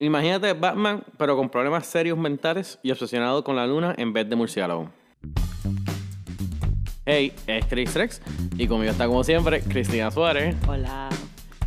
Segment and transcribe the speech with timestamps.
[0.00, 4.34] Imagínate Batman, pero con problemas serios mentales y obsesionado con la luna en vez de
[4.34, 4.90] murciélago.
[7.06, 8.20] Hey, es Chris Rex
[8.56, 11.10] y conmigo está como siempre Cristina Suárez Hola.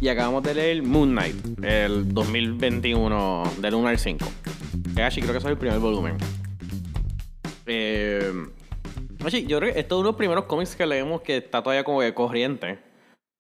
[0.02, 4.26] y acabamos de leer Moon Knight, el 2021 de Lunar 5.
[4.96, 6.18] Que actually creo que eso es el primer volumen.
[7.66, 8.34] Eh,
[9.20, 11.84] yo creo que esto es uno de los primeros cómics que leemos que está todavía
[11.84, 12.80] como que corriente.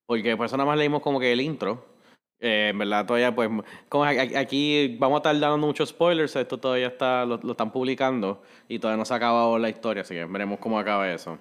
[0.05, 1.96] Porque por eso nada más leímos como que el intro.
[2.39, 3.49] Eh, en verdad todavía pues
[3.89, 8.43] como aquí vamos a estar dando muchos spoilers, esto todavía está lo, lo están publicando
[8.67, 11.39] y todavía no se ha acabado la historia, así que veremos cómo acaba eso.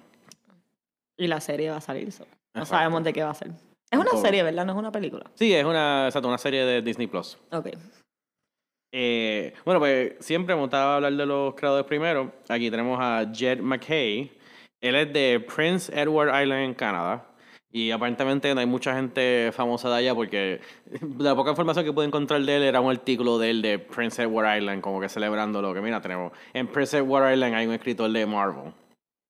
[1.17, 2.11] Y la serie va a salir.
[2.11, 3.51] so, No sabemos de qué va a ser.
[3.89, 4.65] Es una serie, ¿verdad?
[4.65, 5.25] No es una película.
[5.35, 7.37] Sí, es una, exacto, una serie de Disney Plus.
[7.51, 7.69] Ok.
[8.91, 12.31] Eh, bueno, pues siempre hemos estado a hablar de los creadores primero.
[12.49, 14.31] Aquí tenemos a Jed McKay.
[14.81, 17.25] Él es de Prince Edward Island en Canadá.
[17.71, 20.61] Y aparentemente no hay mucha gente famosa de allá porque
[21.19, 24.23] la poca información que pude encontrar de él era un artículo de él de Prince
[24.23, 26.31] Edward Island, como que celebrando lo que, mira, tenemos.
[26.53, 28.73] En Prince Edward Island hay un escritor de Marvel.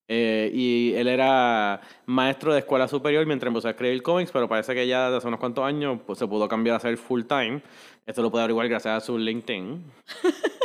[0.09, 4.73] Eh, y él era maestro de escuela superior mientras empezó a escribir cómics, pero parece
[4.73, 7.61] que ya hace unos cuantos años pues, se pudo cambiar a ser full time.
[8.05, 9.83] Esto lo puede averiguar gracias a su LinkedIn.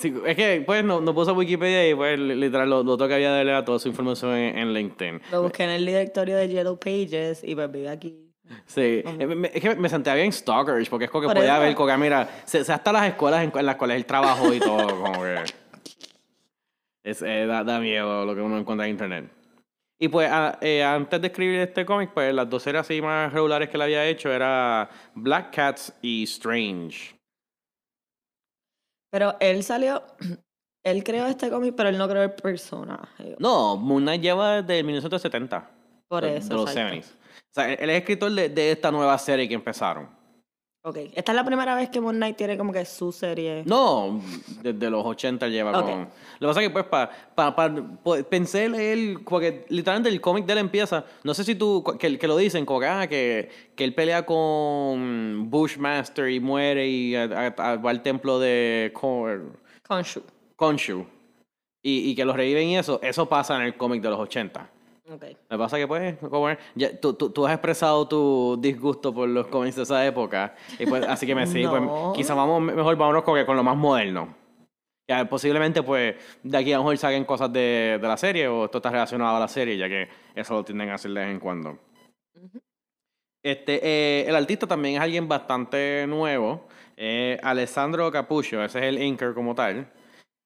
[0.00, 3.06] Sí, es que pues no, no puso Wikipedia y pues li- literal lo, lo otro
[3.06, 5.20] que había de leer a toda su información en, en LinkedIn.
[5.30, 8.16] Lo busqué en el directorio de Yellow Pages y pues vive aquí.
[8.66, 11.62] Sí, Eh, es que me sentía bien stalkerish porque es como que Por podía eso.
[11.62, 14.52] ver, como que mira, se, se hasta las escuelas en, en las cuales él trabajó
[14.54, 15.36] y todo, como que...
[17.04, 19.30] Es, eh, da, da miedo lo que uno encuentra en internet.
[19.98, 23.32] Y pues a- eh, antes de escribir este cómic, pues las dos series así más
[23.32, 27.14] regulares que él había hecho era Black Cats y Strange.
[29.10, 30.02] Pero él salió.
[30.82, 33.36] Él creó este cómic, pero él no creó el personaje.
[33.38, 35.70] No, Moon Knight lleva desde 1970.
[36.08, 36.48] Por de- eso.
[36.48, 36.96] De los exacto.
[36.96, 37.04] 70s.
[37.04, 40.08] O sea, él él es escritor de, de esta nueva serie que empezaron.
[40.82, 40.96] Ok.
[41.14, 43.64] Esta es la primera vez que Moon Knight tiene como que su serie.
[43.66, 44.18] No,
[44.62, 45.84] desde los 80 lleva Ok.
[45.84, 46.00] con...
[46.00, 50.22] Lo que pasa es que pues pa, pa, pa- pues, pensé leer, porque literalmente el
[50.22, 53.06] cómic de él empieza, no sé si tú, que, que lo dicen, como que, ah,
[53.06, 58.38] que, que él pelea con Bushmaster y muere y a- a- a- va al templo
[58.38, 60.22] de Kon- Khonshu.
[60.56, 61.04] Khonshu
[61.82, 64.70] y, y que lo reviven y eso, eso pasa en el cómic de los 80.
[65.10, 65.22] Ok.
[65.48, 66.14] Lo que pasa que, pues,
[66.76, 70.54] ya, tú, tú, tú has expresado tu disgusto por los cómics de esa época.
[70.78, 72.12] Y pues, así que me sí, pues, No.
[72.14, 74.36] quizá vamos, mejor vámonos con, con lo más moderno.
[75.08, 78.66] Ya, posiblemente, pues, de aquí a lo mejor saquen cosas de, de la serie o
[78.66, 81.30] esto está relacionado a la serie, ya que eso lo tienden a hacer de vez
[81.30, 81.76] en cuando.
[83.42, 86.68] Este, eh, el artista también es alguien bastante nuevo.
[86.96, 89.90] eh, Alessandro Capuccio, ese es el inker como tal.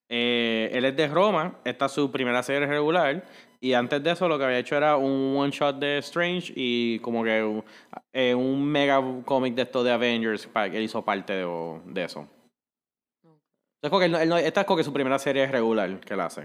[0.09, 3.25] Eh, él es de Roma, esta es su primera serie regular.
[3.65, 6.99] Y antes de eso lo que había hecho era un one shot de Strange y
[6.99, 7.65] como que un,
[8.13, 12.05] eh, un mega cómic de esto de Avengers para que él hizo parte de, de
[12.05, 12.29] eso.
[13.23, 16.21] Entonces, como que él él esta es como que su primera serie regular que él
[16.21, 16.43] hace.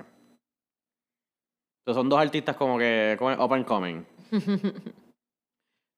[1.82, 4.06] Entonces son dos artistas como que como up and coming.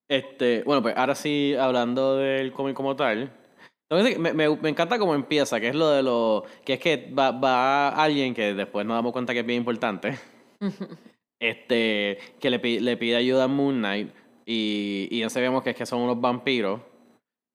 [0.08, 3.32] Este, bueno, pues ahora sí, hablando del cómic como tal.
[3.90, 6.44] Me, me, me encanta cómo empieza, que es lo de lo.
[6.66, 10.18] que es que va, va alguien que después nos damos cuenta que es bien importante.
[11.42, 14.10] este, que le, le pide ayuda a Moon Knight.
[14.46, 16.80] Y, y ya sabemos que es que son unos vampiros.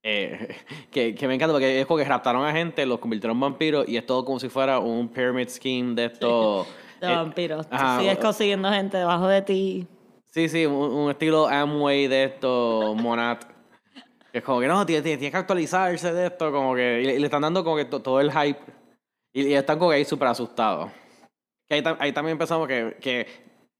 [0.03, 0.55] eh,
[0.91, 3.87] que, que me encanta porque es como que raptaron a gente, los convirtieron en vampiros
[3.87, 6.65] y es todo como si fuera un pyramid scheme de esto.
[7.01, 7.67] De eh, vampiros.
[7.69, 9.87] Ajá, sigues consiguiendo gente debajo de ti.
[10.31, 13.43] Sí, sí, un, un estilo Amway de esto, Monat.
[14.31, 17.01] Que es como que no, tiene, tiene, tiene que actualizarse de esto, como que.
[17.01, 18.59] Y le, y le están dando como que to- todo el hype.
[19.31, 20.91] Y, y están como que ahí súper asustados.
[21.69, 23.27] Que ahí, ahí también empezamos que, que.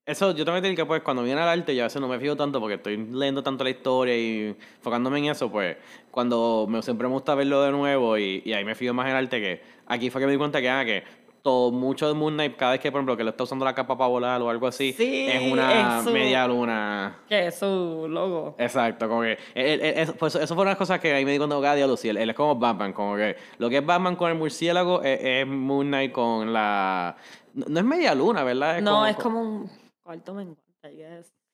[0.08, 2.08] Eso yo tengo que decir que pues cuando viene al arte yo a veces no
[2.08, 5.76] me fijo tanto porque estoy leyendo tanto la historia y enfocándome en eso, pues
[6.12, 9.12] cuando me, siempre me gusta verlo de nuevo y, y ahí me fijo más en
[9.12, 11.04] el arte que aquí fue que me di cuenta que, ah, que
[11.42, 13.76] todo, mucho de Moon Knight, cada vez que por ejemplo que lo está usando la
[13.76, 17.18] capa para volar o algo así, Sí, es una es su- media luna.
[17.28, 18.56] Que es su logo.
[18.60, 21.26] Exacto, como que él- él- eso, pues eso fue una de las cosas que ahí
[21.26, 23.78] me di cuenta, ah, diablo, sí, él, él es como Batman, como que lo que
[23.80, 27.18] es Batman con el murciélago es, es Moon Knight con la...
[27.54, 28.80] No, no es media luna, ¿verdad?
[28.82, 29.70] no, es como un
[30.08, 30.34] cuarto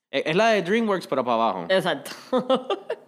[0.09, 1.65] es la de DreamWorks, pero para abajo.
[1.69, 2.11] Exacto.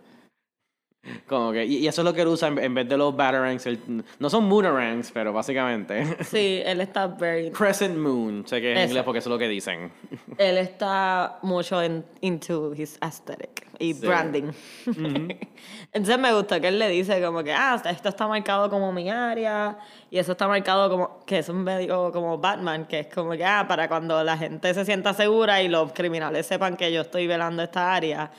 [1.27, 3.65] Como que, y, eso es lo que él usa en, en vez de los Batarangs.
[3.67, 6.17] el- no son Moonarangs, pero básicamente.
[6.23, 7.51] sí, él está very...
[7.51, 9.91] Crescent Moon, sé que es en inglés porque eso es lo que dicen.
[10.37, 14.05] Él está mucho en, into his aesthetic y Sí.
[14.07, 14.51] branding.
[15.93, 19.09] Entonces me gusta que él le dice como que, ah, esto está marcado como mi
[19.09, 19.77] área
[20.09, 23.45] y eso está marcado como, que es un medio como Batman, que es como que,
[23.45, 27.27] ah, para cuando la gente se sienta segura y los criminales sepan que yo estoy
[27.27, 28.31] velando esta área.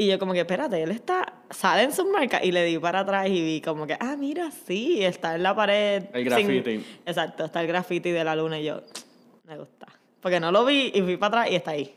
[0.00, 3.00] Y yo como que, espérate, él está, sale en sus marcas y le di para
[3.00, 6.04] atrás y vi como que, ah, mira, sí, está en la pared.
[6.14, 6.84] El sin- graffiti.
[7.04, 8.80] Exacto, está el graffiti de la luna y yo,
[9.46, 9.86] me gusta.
[10.22, 11.94] Porque no lo vi y fui para atrás y está ahí.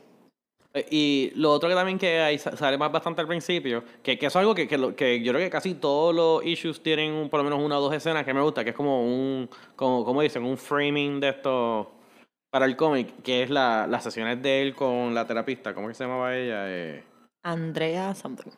[0.74, 4.18] Eh, Y lo otro que también que ahí sa- sale más bastante al principio, que,
[4.18, 6.82] que eso es algo que, que, lo- que yo creo que casi todos los issues
[6.82, 9.48] tienen por lo menos una o dos escenas que me gusta, que es como un,
[9.76, 11.90] como, como dicen, un framing de esto
[12.50, 15.94] para el cómic, que es la, las sesiones de él con la terapista, ¿cómo que
[15.94, 16.64] se llamaba ella?
[16.68, 17.02] Eh,
[17.44, 18.50] Andrea something.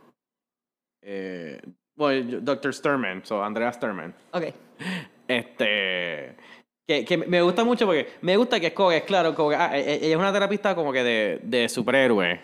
[1.03, 1.61] eh,
[1.97, 2.73] bueno, yo- Dr.
[2.75, 4.15] Sturman, so Andrea Sturman.
[4.33, 4.45] Ok.
[5.29, 6.37] Este.
[6.89, 9.51] Que, que me gusta mucho porque me gusta que es como que es claro, como
[9.51, 12.41] que ah, e- e- ella es una terapista como que de, de superhéroe.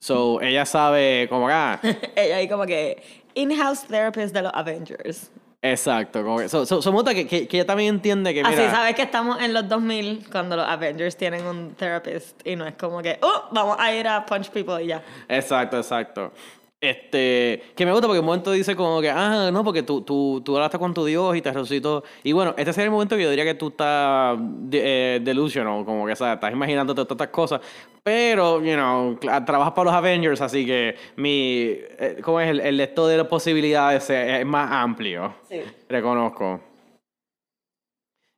[0.00, 1.80] So, ella sabe como que, ah,
[2.16, 3.02] Ella ahí como que,
[3.34, 5.30] in-house therapist de los Avengers.
[5.62, 6.22] Exacto.
[6.22, 8.94] Como que, so, so- so que, que, que ella también entiende que, Así mira, sabes
[8.94, 13.02] que estamos en los 2000 cuando los Avengers tienen un therapist y no es como
[13.02, 15.02] que, oh, vamos a ir a punch people y ya.
[15.28, 16.32] Exacto, exacto.
[16.78, 20.02] Este, que me gusta porque en un momento dice como que, ah, no, porque tú,
[20.02, 22.04] tú, tú hablaste con tu Dios y te resucitó.
[22.22, 25.84] Y bueno, este sería el momento que yo diría que tú estás de, eh, delusional,
[25.86, 26.34] como que, ¿sabes?
[26.34, 27.60] Estás imaginándote todas estas cosas.
[28.02, 32.50] Pero, you know, trabajas para los Avengers, así que mi, eh, ¿cómo es?
[32.50, 35.34] El, el esto de las posibilidades es, es más amplio.
[35.48, 35.62] Sí.
[35.88, 36.60] Reconozco.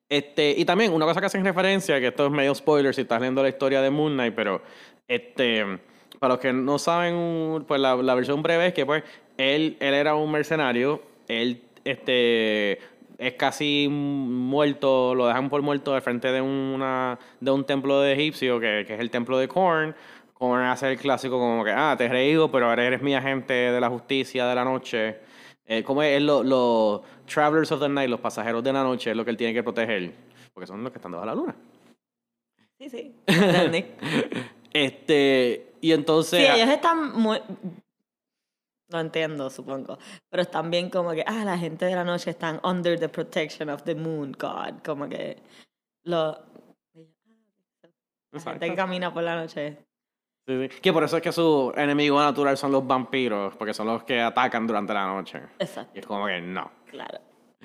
[0.08, 3.20] Este, y también una cosa que hacen referencia, que esto es medio spoiler si estás
[3.20, 4.62] leyendo la historia de Moon Knight, pero
[5.06, 5.81] este,
[6.19, 9.05] para los que no saben, pues la, la versión breve es que pues
[9.37, 12.79] él, él era un mercenario, él este,
[13.19, 18.12] es casi muerto, lo dejan por muerto al frente de, una, de un templo de
[18.12, 19.94] egipcio, que, que es el templo de Korn.
[20.35, 23.53] Korn hace el clásico como que, ah, te he reído, pero ahora eres mi agente
[23.53, 25.17] de la justicia de la noche.
[25.67, 29.17] Eh, como es los los Travelers of the Night, los pasajeros de la noche, es
[29.17, 30.12] lo que él tiene que proteger.
[30.55, 31.56] Porque son los que están debajo de la luna.
[32.79, 33.15] Sí, sí.
[34.70, 36.41] Este, y entonces.
[36.41, 37.41] Sí, ellos están muy...
[38.91, 39.99] No entiendo, supongo.
[40.31, 43.69] Pero están bien como que, ah, la gente de la noche están under the protection
[43.69, 44.83] of the moon god.
[44.85, 45.37] Como que
[46.05, 46.39] lo...
[48.33, 49.79] La gente que camina por la noche.
[50.47, 50.81] Sí, sí.
[50.81, 54.21] Que por eso es que su enemigo natural son los vampiros, porque son los que
[54.21, 55.43] atacan durante la noche.
[55.59, 56.71] Exacto, Y es como que no.
[56.87, 57.21] claro.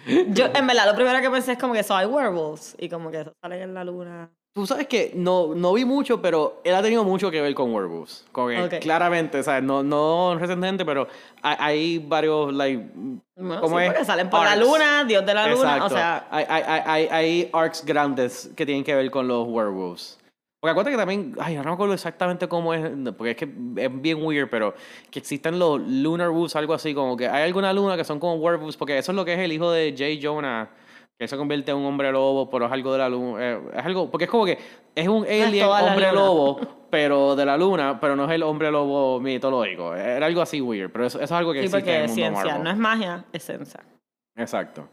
[0.06, 2.76] Yo, en verdad, lo primero que pensé es como que so hay werewolves.
[2.80, 4.30] Y como que eso salen en la luna.
[4.56, 7.74] Tú sabes que no, no vi mucho, pero él ha tenido mucho que ver con
[7.74, 8.24] werewolves.
[8.34, 8.74] Que Ok.
[8.82, 9.64] claramente, ¿sabes?
[9.64, 11.08] No, no recientemente, pero
[11.42, 12.88] hay, hay varios, like.
[13.36, 14.06] Bueno, ¿cómo sí, es?
[14.06, 14.64] salen por la Arcs.
[14.64, 15.78] luna, dios de la luna.
[15.78, 15.86] Exacto.
[15.86, 20.20] O sea, hay, hay, hay arcs grandes que tienen que ver con los werewolves.
[20.60, 24.02] Porque acuérdate que también, ay, no me acuerdo exactamente cómo es, porque es que es
[24.02, 24.74] bien weird, pero
[25.10, 28.36] que existen los lunar wolves, algo así, como que hay alguna luna que son como
[28.36, 30.70] werewolves, porque eso es lo que es el hijo de Jay Jonah,
[31.20, 33.86] que se convierte en un hombre lobo, pero es algo de la luna, eh, es
[33.86, 34.58] algo, porque es como que
[34.96, 36.12] es un alien la hombre luna.
[36.22, 40.60] lobo, pero de la luna, pero no es el hombre lobo mitológico, era algo así
[40.62, 42.46] weird, pero eso, eso es algo que sí, existe en porque el es mundo ciencia,
[42.46, 42.64] Marvel.
[42.64, 43.80] no es magia, es ciencia.
[44.36, 44.90] Exacto.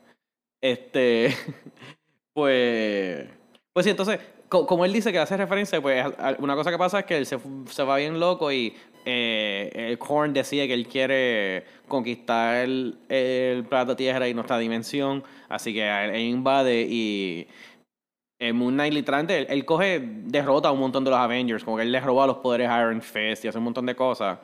[0.63, 1.35] Este,
[2.35, 3.27] pues,
[3.73, 6.05] pues sí, entonces, co- como él dice que hace referencia, pues
[6.39, 10.33] una cosa que pasa es que él se, se va bien loco y eh, Korn
[10.33, 16.17] decide que él quiere conquistar el, el planeta Tierra y nuestra dimensión, así que él,
[16.21, 17.49] invade y
[18.39, 21.77] el Moon Knight literalmente, él, él coge, derrota a un montón de los Avengers, como
[21.77, 24.39] que él les roba los poderes a Iron Fist y hace un montón de cosas.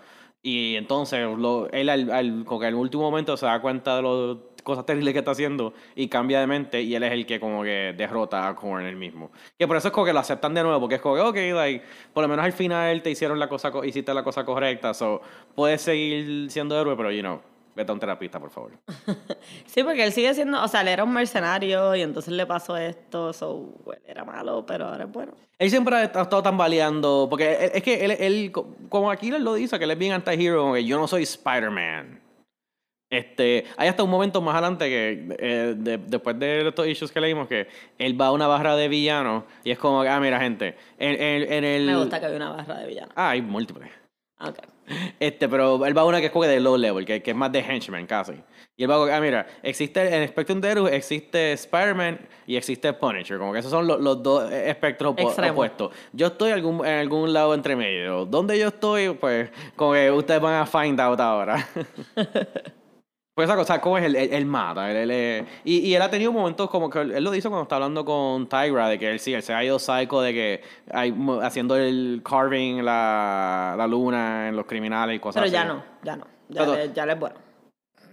[0.49, 4.03] Y entonces lo- él al, al, como que al último momento se da cuenta de
[4.03, 7.41] las cosas terribles que está haciendo y cambia de mente y él es el que
[7.41, 9.33] como que derrota a Korn él mismo.
[9.59, 11.37] Que por eso es como que lo aceptan de nuevo, porque es como que, ok,
[11.57, 14.95] like, por lo menos al final te hicieron la cosa, co- hiciste la cosa correcta,
[14.95, 15.21] so
[15.57, 17.41] puedes seguir siendo héroe, pero, you know,
[17.77, 18.73] vete a un terapista, por favor.
[19.67, 22.77] Sí, porque él sigue siendo, o sea, él era un mercenario y entonces le pasó
[22.77, 25.33] esto, so, él era malo, pero ahora es bueno.
[25.59, 28.53] Él siempre ha estado tambaleando, porque él- es que él, él,
[28.89, 32.21] como aquí él lo dice, que él es bien anti-hero, que yo no soy Spider-Man.
[33.09, 37.21] Este, hay hasta un momento más adelante que, eh, de- después de estos issues que
[37.21, 37.69] leímos, que
[37.99, 41.53] él va a una barra de villanos y es como, ah, mira, gente, en, en-
[41.53, 41.87] en el...
[41.87, 43.13] Me gusta que había una barra de villano.
[43.15, 43.91] Ah, hay múltiples.
[44.39, 44.59] Ah, Ok.
[45.21, 47.37] Este, pero él va a una que es como de low level, que, que es
[47.37, 48.35] más de henchman casi.
[48.77, 52.93] Y él va a, ah, mira, existe en Spectrum de héroes, existe Spider-Man y existe
[52.93, 53.39] Punisher.
[53.39, 55.53] Como que esos son los, los dos espectros Extremos.
[55.53, 55.93] opuestos.
[56.13, 58.27] Yo estoy algún, en algún lado entre medio.
[58.27, 59.11] ¿Dónde yo estoy?
[59.15, 61.67] Pues, como que ustedes van a find out ahora.
[63.37, 64.91] Pues esa cosa, como es él, él, él mata.
[64.91, 67.75] Él, él y, y él ha tenido momentos como que él, lo dice cuando está
[67.75, 71.15] hablando con Tyra, de que él sí, él se ha ido psycho, de que hay,
[71.43, 75.53] haciendo el carving la, la luna en los criminales y cosas Pero así.
[75.53, 76.25] ya no, ya no.
[76.49, 77.37] Ya, Pero- le, ya le es bueno.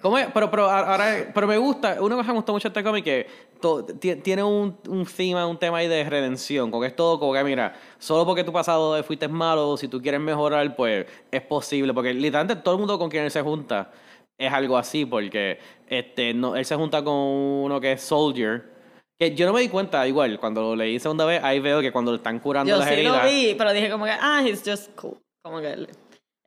[0.02, 0.28] ¿Cómo es?
[0.34, 3.28] Pero, pero ahora, pero me gusta, una cosa que me gusta mucho este cómic que
[3.62, 7.18] to- ti- tiene un, un tema, un tema ahí de redención, con que es todo
[7.18, 11.42] como que, mira, solo porque tu pasado fuiste malo, si tú quieres mejorar, pues es
[11.44, 13.90] posible, porque literalmente todo el mundo con quien él se junta
[14.38, 18.72] es algo así, porque este, no, él se junta con uno que es Soldier,
[19.20, 21.92] que yo no me di cuenta, igual, cuando lo leí segunda vez, ahí veo que
[21.92, 24.42] cuando le están curando Yo las sí heridas, lo vi, pero dije como que, ah,
[24.46, 25.18] he's just cool.
[25.44, 25.88] Como que él, él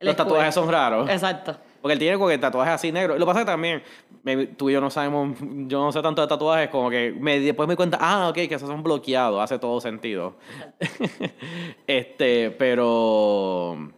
[0.01, 0.63] los es tatuajes cool.
[0.63, 1.09] son raros.
[1.09, 1.57] Exacto.
[1.81, 3.17] Porque él tiene como que tatuajes así negros.
[3.17, 3.83] Lo que pasa es que también,
[4.23, 7.39] me- tú y yo no sabemos, yo no sé tanto de tatuajes, como que me,
[7.39, 10.35] después me di cuenta, ah, ok, que esos son bloqueados, hace todo sentido.
[11.87, 13.93] este, pero...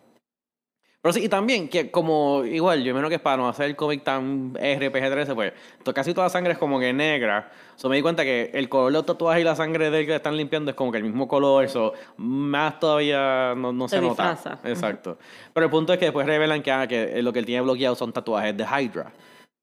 [1.02, 4.04] Pero sí, y también, que como, igual, yo menos que para no hacer el cómic
[4.04, 5.54] tan RPG-13, pues,
[5.96, 7.50] casi toda la sangre es como que negra.
[7.78, 10.16] So me di cuenta que el color de los tatuajes y la sangre del que
[10.16, 14.02] están limpiando es como que el mismo color, eso más todavía no, no Se se
[14.02, 14.32] nota.
[14.32, 14.60] disfraza.
[14.68, 15.18] Exacto.
[15.54, 17.96] Pero el punto es que después revelan que, ah, que lo que él tiene bloqueado
[17.96, 19.14] son tatuajes de Hydra.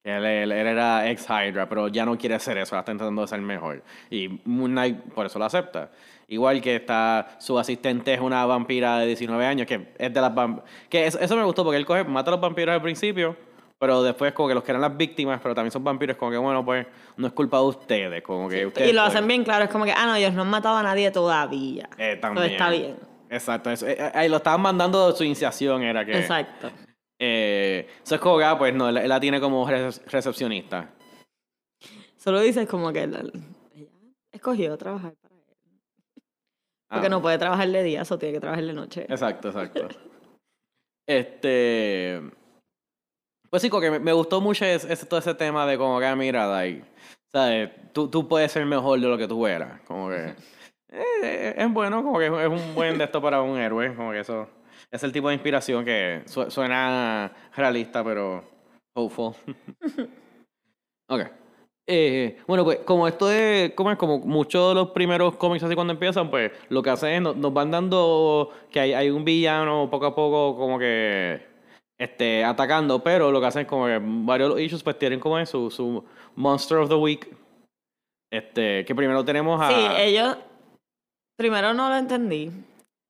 [0.05, 3.21] Él, él- él era ex Hydra, pero ya no quiere hacer eso, ahora está intentando
[3.23, 3.83] de ser mejor.
[4.09, 5.91] Y Moon Knight por eso lo acepta.
[6.29, 10.33] Igual que está su asistente es una vampira de 19 años, que es de las
[10.89, 13.37] Que eso, eso me gustó porque él coge, mata a los vampiros al principio,
[13.79, 16.37] pero después como que los que eran las víctimas, pero también son vampiros, como que
[16.39, 16.85] bueno, pues
[17.17, 18.91] no es culpa de ustedes, como que ustedes...
[18.91, 20.83] Y lo hacen bien claro, es como que, ah, no, ellos no han matado a
[20.83, 21.89] nadie todavía.
[21.97, 22.47] eh, también.
[22.53, 22.97] está bien.
[23.31, 26.19] Exacto, eso, eh, eh, ahí lo estaban mandando su iniciación, era que...
[26.19, 26.71] Exacto.
[27.21, 30.91] Eh, eso es como que, ah, pues no, él, la tiene como rece- recepcionista.
[32.17, 33.33] Solo dices como que él,
[33.75, 33.89] ella
[34.33, 35.15] escogió trabajar.
[36.97, 39.03] Porque Ah, no puede trabajar de día, eso tiene que trabajar de noche.
[39.09, 39.89] Exacto, exacto.
[41.09, 42.21] este.
[43.51, 46.17] Pues sí, que me, gustó mucho ese, ese- todo ese tema de como que, ah,
[46.17, 46.85] mira, like,
[47.33, 47.71] ¿sabes?
[47.93, 49.81] Tú, tú puedes ser mejor de lo que tú eras.
[49.83, 50.35] Como que.
[50.91, 53.95] eh, es bueno, como que es un buen de esto para un héroe.
[53.95, 54.49] Como que eso.
[54.91, 58.45] Es el tipo de inspiración que su- suena realista, pero
[58.95, 59.35] hopeful.
[61.09, 61.21] ok.
[61.89, 65.75] Eh, bueno, pues como esto es, como es como muchos de los primeros cómics así
[65.75, 69.89] cuando empiezan, pues lo que hacen es nos, van dando que hay, hay un villano
[69.89, 71.41] poco a poco como que
[71.99, 75.39] este, atacando, pero lo que hacen es como que varios de issues pues tienen como
[75.39, 77.29] es su, su Monster of the Week.
[78.31, 79.69] Este, que primero tenemos a...
[79.69, 80.37] Sí, ellos.
[81.39, 82.51] Primero no lo entendí.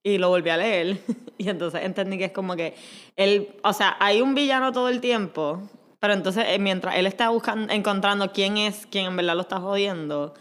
[0.04, 0.98] Y lo volví a leer.
[1.38, 2.74] y entonces entendí que es como que.
[3.16, 5.62] Él, o sea, hay un villano todo el tiempo.
[6.00, 9.58] Pero entonces, eh, mientras él está buscando, encontrando quién es quien en verdad lo está
[9.60, 10.34] jodiendo,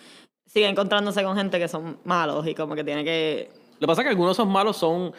[0.45, 3.49] sigue encontrándose con gente que son malos y como que tiene que.
[3.75, 5.13] Lo que pasa es que algunos de esos malos son...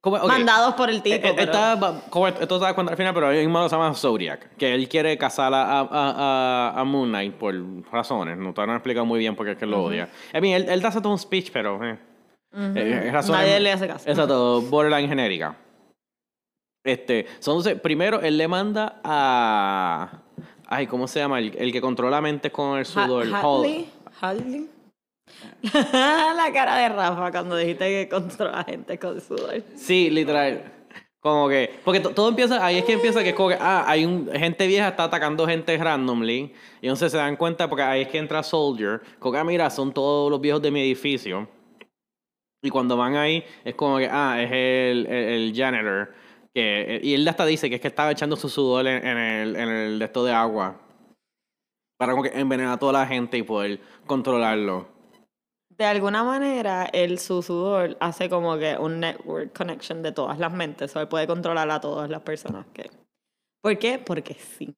[0.00, 1.16] Como, ok, Mandados por el tipo.
[1.16, 1.76] Eh, eh, pero- está
[2.08, 4.54] como esto te das cuenta al final, pero hay un malo que se llama Zodiac,
[4.56, 7.52] que él quiere casar a, a, a, a Moon Knight por
[7.90, 8.38] razones.
[8.38, 10.08] No te han explicado muy bien por qué es que lo odia.
[10.32, 11.84] I mean, él, él hace todo un speech, pero...
[11.84, 11.98] Eh,
[12.54, 14.08] eh, razones- Nadie le hace caso.
[14.08, 15.56] Exacto, borderline genérica.
[16.88, 20.22] Este, entonces, primero él le manda a...
[20.66, 21.38] Ay, ¿cómo se llama?
[21.38, 23.26] El, el que controla mentes con el Ha- sudor.
[23.26, 23.64] Hall.
[23.64, 23.88] Hadley.
[24.20, 24.68] Hadley.
[25.72, 29.62] la cara de Rafa cuando dijiste que controla gente con sudor.
[29.76, 30.62] Sí, literal.
[31.20, 33.84] Como que, porque to- todo empieza, ahí es que empieza que es como que, ah,
[33.86, 38.02] hay un, gente vieja está atacando gente randomly, y entonces se dan cuenta, porque ahí
[38.02, 41.48] es que entra Soldier, como que, ah, mira, son todos los viejos de mi edificio,
[42.62, 46.14] y cuando van ahí, es como que, ah, es el, el, el janitor,
[46.54, 49.56] que, y él hasta dice que es que estaba echando su sudor en, en el,
[49.56, 50.80] en el de esto de agua,
[51.98, 54.88] para como que envenenar a toda la gente y poder controlarlo.
[55.70, 60.52] De alguna manera, el su sudor hace como que un network connection de todas las
[60.52, 60.94] mentes.
[60.96, 62.90] O él puede controlar a todas las personas que.
[63.60, 63.98] ¿Por qué?
[63.98, 64.74] Porque sí.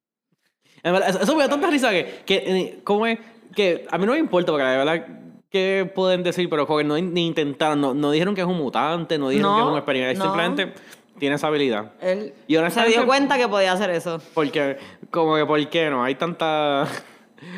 [0.82, 3.18] Verdad, Eso me da tanta risa que, que eh, ¿cómo es?
[3.54, 5.06] Que a mí no me importa, porque la verdad,
[5.50, 6.48] ¿qué pueden decir?
[6.50, 9.52] Pero como que no ni intentaron, no, no dijeron que es un mutante, no dijeron
[9.52, 10.24] No, que es un experimento, no.
[10.24, 10.74] simplemente
[11.20, 11.92] tiene esa habilidad.
[12.00, 14.20] Él Y se dio cuenta que podía hacer eso.
[14.34, 14.78] Porque,
[15.10, 16.02] como que, ¿por qué no?
[16.02, 16.88] Hay tanta...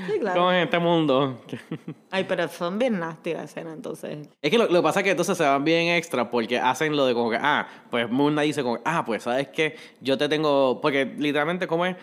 [0.07, 0.38] Sí, claro.
[0.38, 1.40] Como en este mundo.
[2.12, 4.28] Ay, pero son bien nasty la escena, entonces.
[4.40, 6.95] Es que lo, lo que pasa es que entonces se van bien extra porque hacen
[6.97, 10.16] lo de como que, ah, pues Moon Knight dice como, ah, pues sabes que yo
[10.16, 11.97] te tengo, porque literalmente como es,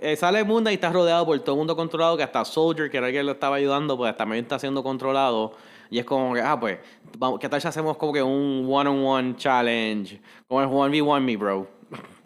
[0.00, 2.98] eh, sale Knight y está rodeado por todo el mundo controlado, que hasta Soldier, que
[2.98, 5.54] era el que lo estaba ayudando, pues también está siendo controlado.
[5.90, 6.78] Y es como que, ah, pues,
[7.18, 10.20] vamos, ¿qué tal si hacemos como que un one-on-one challenge?
[10.46, 11.66] Como es 1v1 me, bro.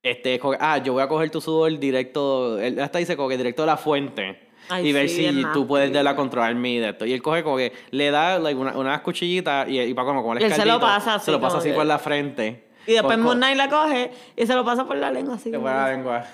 [0.00, 3.16] Este, es como que, ah, yo voy a coger tu sudor directo, él hasta dice
[3.16, 4.48] como que directo de la fuente.
[4.70, 7.04] Ay, y ver sí, si tú puedes de la controlar mi de esto.
[7.04, 10.22] Y él coge como que le da like, una- unas cuchillitas y, y para como,
[10.22, 11.98] como el Y él se lo pasa así, Se lo pasa así que- por la
[11.98, 12.68] frente.
[12.86, 15.50] Y después Moon Knight la coge y se lo pasa por la lengua así.
[15.50, 16.24] Se fue la lengua.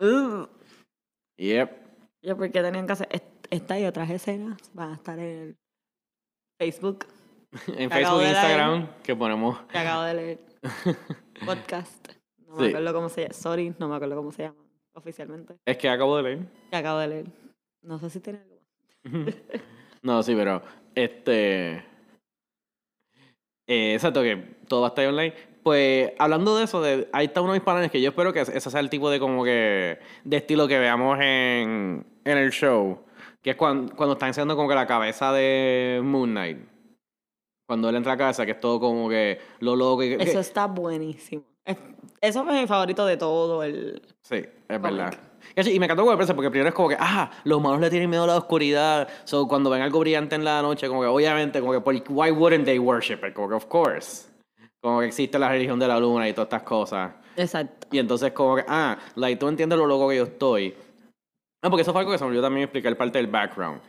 [0.00, 0.48] Ugh.
[1.38, 1.70] Yep.
[2.22, 4.58] Yo, ¿por qué tenían que hacer est- esta y otras escenas?
[4.74, 5.56] Van a estar en el
[6.58, 7.06] Facebook
[7.76, 9.58] En Facebook e Instagram que ponemos.
[9.70, 10.38] que acabo de leer.
[11.46, 12.08] Podcast.
[12.46, 12.68] No me Sí.
[12.70, 13.34] acuerdo cómo se llama.
[13.34, 14.56] Sorry, no me acuerdo cómo se llama.
[14.94, 15.54] oficialmente.
[15.64, 16.38] Es que acabo de leer.
[16.70, 17.26] Que acabo de leer.
[17.82, 18.56] No sé si tiene algo
[19.24, 19.34] más.
[20.02, 20.62] No, sí, pero
[20.94, 21.84] este.
[23.66, 24.36] eh, exacto, que
[24.68, 25.34] todo va a estar online.
[25.64, 28.40] Pues hablando de eso, de, ahí está uno de mis paneles que yo espero que
[28.40, 33.00] ese sea el tipo de como que de estilo que veamos en, en el show.
[33.48, 36.58] Que es cuando, cuando está enseñando como que la cabeza de Moon Knight.
[37.66, 40.02] Cuando él entra a casa, que es todo como que lo loco.
[40.02, 41.44] y que- Eso está buenísimo.
[41.64, 41.78] Es-
[42.20, 44.02] eso es mi favorito de todo el...
[44.20, 45.14] Sí, es verdad.
[45.56, 48.10] Y me encantó como empresa porque primero es como que, ah, los humanos le tienen
[48.10, 49.08] miedo a la oscuridad.
[49.24, 52.66] So, cuando ven algo brillante en la noche, como que obviamente, como que, why wouldn't
[52.66, 53.32] they worship it?
[53.32, 54.28] Como que, of course.
[54.82, 57.12] Como que existe la religión de la luna y todas estas cosas.
[57.34, 57.86] Exacto.
[57.92, 60.74] Y entonces, como que, ah, like, tú entiendes lo loco que yo estoy.
[61.62, 63.80] Ah, porque eso fue algo que se me olvidó también explicar parte del background.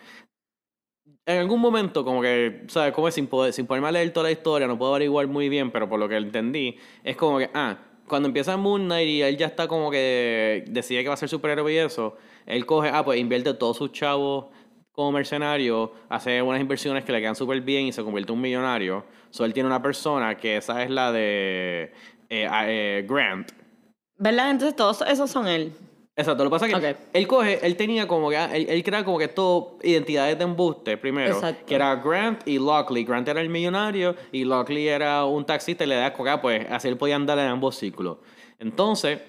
[1.26, 2.94] En algún momento, como que, ¿sabes?
[2.94, 5.70] Como sin, poder, sin poderme a leer toda la historia, no puedo averiguar muy bien,
[5.70, 9.38] pero por lo que entendí, es como que, ah, cuando empieza Moon Knight y él
[9.38, 13.06] ya está como que decide que va a ser superhéroe y eso, él coge, ah,
[13.06, 14.48] pues invierte todos sus chavos
[14.92, 18.42] como mercenario, hace unas inversiones que le quedan súper bien y se convierte en un
[18.42, 19.06] millonario.
[19.30, 21.94] So, él tiene una persona que esa es la de
[22.30, 23.52] eh, ah, eh, Grant.
[24.18, 24.52] ¿Verdad?
[24.52, 25.72] Entonces todos esos son él.
[26.20, 28.84] Exacto, lo que pasa es que él coge, él tenía como que, ah, él, él
[28.84, 31.66] crea como que todo identidades de embuste primero, Exacto.
[31.66, 33.06] que era Grant y Lockley.
[33.06, 36.90] Grant era el millonario y Lockley era un taxista y le da coca, pues así
[36.90, 38.18] él podía andar en ambos ciclos.
[38.60, 39.20] Entonces,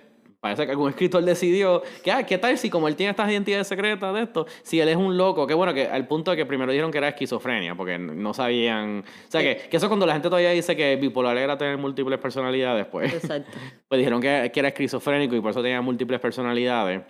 [0.40, 3.68] parece que algún escritor decidió que, ah, ¿qué tal si como él tiene estas identidades
[3.68, 5.46] secretas de esto, si él es un loco?
[5.46, 9.04] Que bueno, que al punto de que primero dijeron que era esquizofrenia, porque no sabían,
[9.06, 12.18] o sea, que, que eso cuando la gente todavía dice que bipolar era tener múltiples
[12.18, 13.58] personalidades, pues Exacto.
[13.88, 17.02] pues dijeron que, que era esquizofrénico y por eso tenía múltiples personalidades.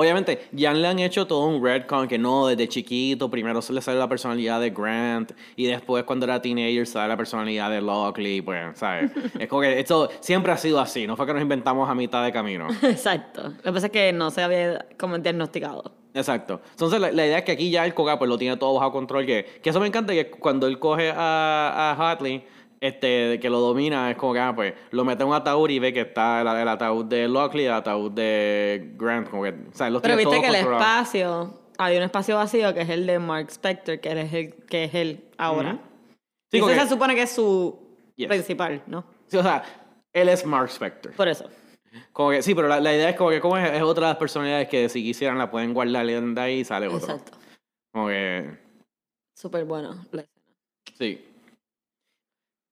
[0.00, 3.80] Obviamente, ya le han hecho todo un retcon que no, desde chiquito, primero se le
[3.80, 8.40] sale la personalidad de Grant y después cuando era teenager sale la personalidad de Lockley,
[8.40, 9.10] pues, ¿sabes?
[9.40, 12.22] es como que esto siempre ha sido así, no fue que nos inventamos a mitad
[12.24, 12.68] de camino.
[12.82, 13.48] Exacto.
[13.48, 15.92] Lo que pasa es que no se había como diagnosticado.
[16.14, 16.60] Exacto.
[16.70, 18.92] Entonces, la, la idea es que aquí ya el Koga pues lo tiene todo bajo
[18.92, 19.26] control.
[19.26, 22.44] Que, que eso me encanta, que cuando él coge a, a Hartley,
[22.80, 25.78] este, que lo domina, es como que, ah, pues, lo mete en un ataúd y
[25.78, 29.28] ve que está el, el ataúd de Lockley y el ataúd de Grant.
[29.28, 32.72] Como que, o sea, los Pero tiene viste que el espacio, había un espacio vacío
[32.74, 35.74] que es el de Mark Spector, que es el que es él ahora.
[35.74, 35.80] Ujú.
[36.50, 37.78] Y Sí, como ese que- se supone que es su
[38.16, 38.26] Yes.
[38.28, 39.04] principal, ¿no?
[39.28, 39.62] sí, o sea,
[40.12, 41.12] él es Mark Spector.
[41.12, 41.48] Por eso.
[42.12, 44.12] Como que, sí, pero la, la idea es como que como es, es otra de
[44.12, 46.98] las personalidades que si quisieran la pueden guardar de ahí y sale otro.
[46.98, 47.32] Exacto.
[47.92, 48.56] Como que,
[49.34, 49.94] Súper bueno.
[50.12, 50.42] la escena.
[50.98, 51.24] Sí.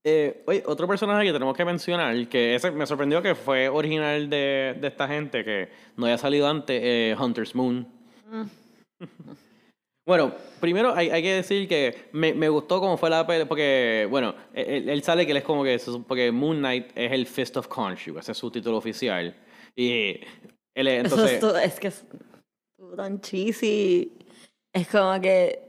[0.09, 4.31] Eh, oye, otro personaje que tenemos que mencionar, que ese me sorprendió que fue original
[4.31, 7.85] de, de esta gente, que no haya salido antes, eh, Hunter's Moon.
[10.07, 14.07] bueno, primero hay, hay que decir que me, me gustó cómo fue la pelea, porque,
[14.09, 17.57] bueno, él, él sale que él es como que, porque Moon Knight es el Fist
[17.57, 19.35] of Khonshu, ese es su título oficial.
[19.75, 20.21] Y
[20.73, 21.33] él es, Eso entonces...
[21.33, 22.05] es, todo- es que es
[22.97, 24.13] tan cheesy.
[24.73, 25.63] Es como que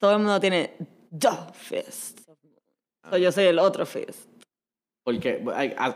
[0.00, 0.72] todo el mundo tiene
[1.16, 2.23] The Fist.
[3.10, 4.28] So, yo soy el otro Fist.
[5.04, 5.44] Porque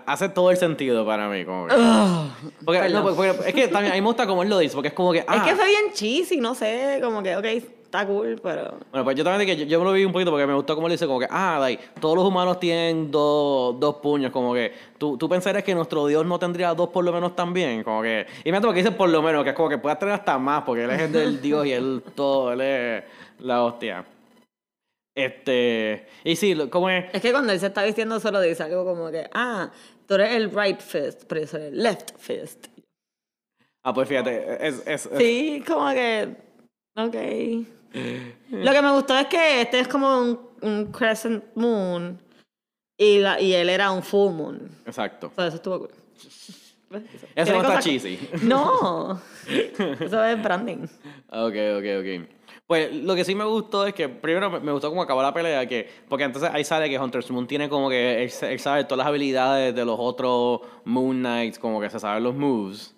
[0.04, 1.44] hace todo el sentido para mí.
[1.44, 2.52] Como que- Ugh.
[2.64, 4.88] porque, no, porque- es que también a mí me gusta como él lo dice, porque
[4.88, 5.20] es como que.
[5.20, 7.44] Es ah, que fue bien cheesy, no sé, como que, ok,
[7.88, 8.74] está cool, pero...
[8.90, 10.74] Bueno, pues yo también que yo, yo me lo vi un poquito porque me gustó
[10.74, 14.52] como le dice, como que, ah, like, todos los humanos tienen dos, dos puños, como
[14.52, 18.02] que tú, tú pensarías que nuestro Dios no tendría dos por lo menos también, como
[18.02, 20.36] que, y me porque dice por lo menos, que es como que puede tener hasta
[20.36, 23.04] más, porque él es el del Dios y él todo, él es
[23.38, 24.04] la hostia.
[25.18, 28.84] Este, y sí, como es, Es que cuando él se está vistiendo solo dice algo
[28.84, 29.70] como que, ah,
[30.06, 32.68] tú eres el right fist, pero yo soy el left fist.
[33.82, 36.36] ah, pues fíjate, es, es, es- Sí, como que,
[36.96, 37.14] ok.
[38.50, 42.20] Lo que me gustó es que este es como un, un crescent moon
[42.96, 44.70] y, la, y él era un full moon.
[44.86, 45.28] exacto.
[45.28, 45.90] O sea, eso estuvo cool.
[47.34, 48.18] Eso no está cheesy.
[48.42, 49.20] No,
[50.00, 50.86] eso es branding.
[51.28, 52.37] Ok, ok, ok.
[52.68, 55.66] Pues lo que sí me gustó es que primero me- gustó cómo acabó la pelea,
[55.66, 58.84] que porque entonces ahí sale que Hunter Moon tiene como que él, sa- él sabe
[58.84, 62.94] todas las habilidades de los otros Moon Knights, como que se saben los moves.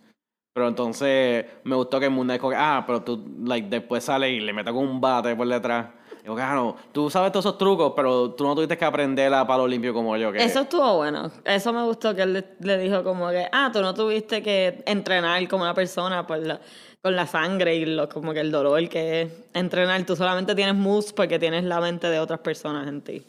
[0.52, 4.28] Pero entonces me gustó que Moon Knight como que, ah, pero tú like, después sale
[4.30, 5.86] y le mete con un bate por detrás.
[6.20, 9.46] Digo, ah, no, tú sabes todos esos trucos, pero tú no tuviste que aprender a
[9.46, 10.32] palo limpio como yo.
[10.32, 10.42] Que...
[10.42, 11.30] Eso estuvo bueno.
[11.44, 14.82] Eso me gustó que él le, le dijo como que, ah, tú no tuviste que
[14.84, 16.60] entrenar como una persona por la,
[17.02, 20.04] con la sangre y lo, como que el dolor que es entrenar.
[20.04, 23.24] Tú solamente tienes moves porque tienes la mente de otras personas en ti.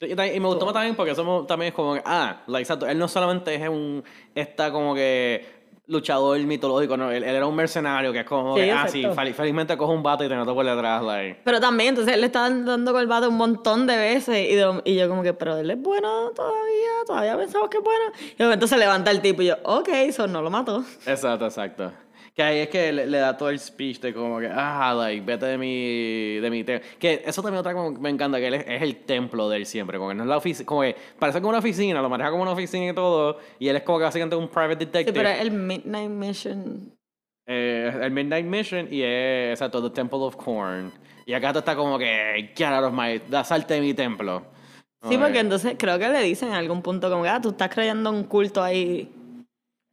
[0.00, 2.86] Y, y me gustó más también porque somos también es como que, ah, like, exacto,
[2.86, 7.54] él no solamente es un, está como que luchador mitológico, no, él, él era un
[7.54, 10.34] mercenario que es como, Sí, que, ah, sí, fel- felizmente coge un vato y te
[10.34, 11.40] noto por detrás, like.
[11.44, 14.50] Pero también, entonces él le está dando con el bate un montón de veces.
[14.50, 17.84] Y, de- y yo, como que, pero él es bueno todavía, todavía pensamos que es
[17.84, 18.60] bueno.
[18.62, 20.82] Y se levanta el tipo y yo, ok, eso no lo mató.
[21.06, 21.92] Exacto, exacto.
[22.34, 25.24] Que ahí es que le, le da todo el speech de como que, ah, like,
[25.24, 26.88] vete de mi, de mi templo.
[26.98, 29.58] Que eso también otra como que me encanta, que él es, es el templo de
[29.58, 32.08] él siempre, como que no es la oficina, como que parece como una oficina, lo
[32.08, 34.84] maneja como una oficina y todo, y él es como que básicamente un private Sí,
[34.86, 35.12] detective.
[35.16, 36.92] pero es el Midnight Mission.
[37.46, 40.90] Eh, el Midnight Mission y es, exacto, The Temple of Corn.
[41.26, 44.42] Y acá tú está como que, get out of my, da salte de mi templo.
[45.08, 47.68] Sí, porque entonces creo que le dicen en algún punto como que, ah, tú estás
[47.72, 49.08] creyendo un culto ahí.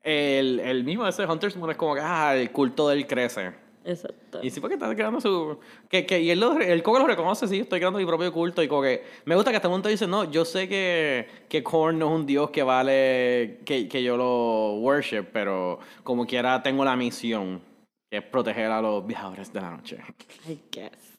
[0.04, 3.54] El, el mismo ese Hunter's Moon es como que, ah, el culto de él crece.
[3.84, 4.40] Exacto.
[4.44, 5.60] Y sí, porque está creando su.
[5.90, 8.62] Que, que, y él lo, el Coco lo reconoce, sí, estoy creando mi propio culto.
[8.62, 9.04] Y como que.
[9.26, 12.20] Me gusta que hasta un momento dice, no, yo sé que, que Korn no es
[12.20, 13.60] un dios que vale.
[13.66, 17.62] Que, que yo lo worship, pero como quiera tengo la misión,
[18.10, 19.98] que es proteger a los viajadores de la noche.
[20.48, 21.11] I guess.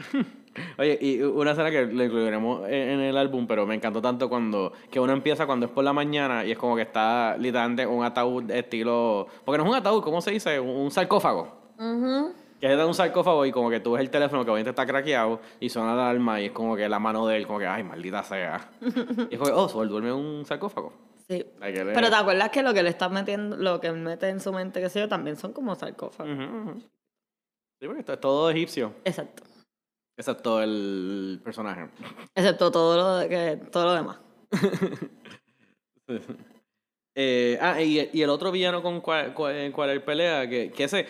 [0.78, 4.28] Oye, y una escena que le incluiremos en en el álbum, pero me encantó tanto
[4.28, 4.72] cuando.
[4.90, 8.04] Que uno empieza cuando es por la mañana y es como que está literalmente un
[8.04, 9.26] ataúd estilo.
[9.44, 10.58] Porque no es un ataúd, ¿cómo se dice?
[10.58, 11.72] Un, sarcófago.
[11.78, 12.32] Ujú.
[12.60, 14.84] Que es de un sarcófago y como que tú ves el teléfono que obviamente está
[14.84, 17.66] craqueado y suena la alarma y es como que la mano de él, como que,
[17.66, 18.70] ay, maldita sea.
[18.80, 20.92] y es como que, oh, Sol duerme en un sarcófago.
[21.26, 21.46] Sí.
[21.60, 24.52] Pero te acuerdas que lo que le está metiendo, lo que él mete en su
[24.52, 26.36] mente, qué sé yo, también son como sarcófagos.
[27.80, 29.44] Sí, porque esto es todo egipcio, Exacto.
[30.20, 31.88] Excepto el personaje.
[32.34, 34.18] Excepto todo lo, que, todo lo demás.
[37.16, 40.84] Eh, ah, y, y el otro villano con cual, cual, cual él pelea, que, que
[40.84, 41.06] ese,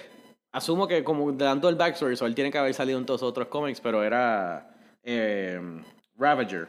[0.50, 3.30] asumo que como dando el backstory, so él tiene que haber salido en todos los
[3.30, 5.60] otros cómics, pero era eh,
[6.16, 6.68] Ravager.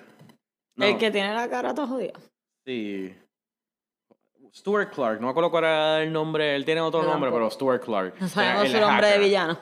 [0.76, 2.14] No, El que tiene la cara toda jodida.
[2.66, 3.16] sí.
[4.54, 7.84] Stuart Clark, no me acuerdo cuál era el nombre, él tiene otro nombre, pero Stuart
[7.84, 8.16] Clark.
[8.20, 9.58] No sabemos el su nombre de villano.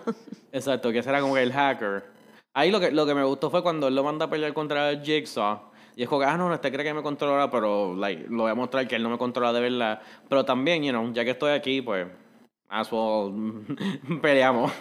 [0.51, 2.18] Exacto, que ese era como que el hacker.
[2.53, 4.99] Ahí lo que, lo que me gustó fue cuando él lo manda a pelear contra
[4.99, 5.69] Jigsaw.
[5.95, 8.43] Y es como que, ah, no, no, este cree que me controla, pero like, lo
[8.43, 10.01] voy a mostrar que él no me controla de verdad.
[10.29, 12.07] Pero también, you know, ya que estoy aquí, pues,
[12.69, 13.33] as well,
[14.21, 14.71] peleamos.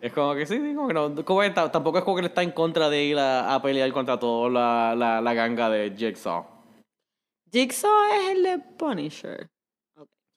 [0.00, 1.24] es como que sí, sí, como que no.
[1.24, 3.60] como que ta- tampoco es como que él está en contra de ir a, a
[3.60, 6.46] pelear contra toda la, la, la ganga de Jigsaw.
[7.52, 9.46] Jigsaw es el de Punisher.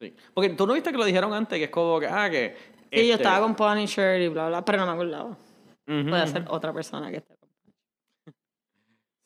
[0.01, 0.13] Sí.
[0.33, 2.55] Porque tú no viste que lo dijeron antes, que es como que, ah, que.
[2.91, 5.37] Sí, yo este, estaba con Punisher y bla, bla, pero no me acordaba.
[5.87, 7.47] Puede ser otra persona que esté con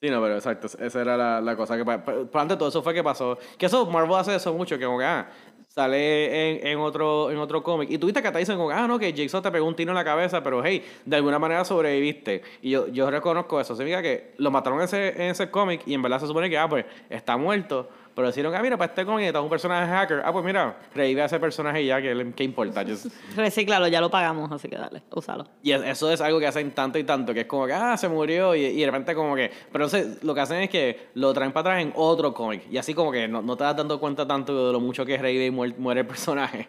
[0.03, 1.85] Sí, no, pero exacto, esa era la, la cosa que...
[1.85, 3.37] Pero antes todo eso fue que pasó.
[3.55, 5.29] Que eso, Marvel hace eso mucho, que como que, ah,
[5.67, 7.89] sale en, en otro, en otro cómic.
[7.91, 9.91] Y tuviste que te dicen como, que, ah, no, que Jigsaw te pegó un tiro
[9.91, 12.41] en la cabeza, pero hey, de alguna manera sobreviviste.
[12.63, 13.75] Y yo, yo reconozco eso.
[13.75, 16.57] Significa que lo mataron en ese, en ese cómic y en verdad se supone que,
[16.57, 17.87] ah, pues, está muerto.
[18.15, 20.21] Pero decían, ah, mira, para este cómic está un personaje hacker.
[20.25, 22.83] Ah, pues mira, revive a ese personaje y ya, que ¿qué importa?
[22.83, 25.47] Just- Recíclalo, ya lo pagamos, así que dale, úsalo.
[25.63, 27.95] y es- eso es algo que hacen tanto y tanto, que es como que, ah,
[27.97, 29.49] se murió y, y de repente como que...
[29.71, 32.63] Pero entonces lo que hacen es que lo traen para atrás en otro cómic.
[32.69, 35.17] Y así como que no, no te das dando cuenta tanto de lo mucho que
[35.17, 36.67] revive y muere, muere el personaje.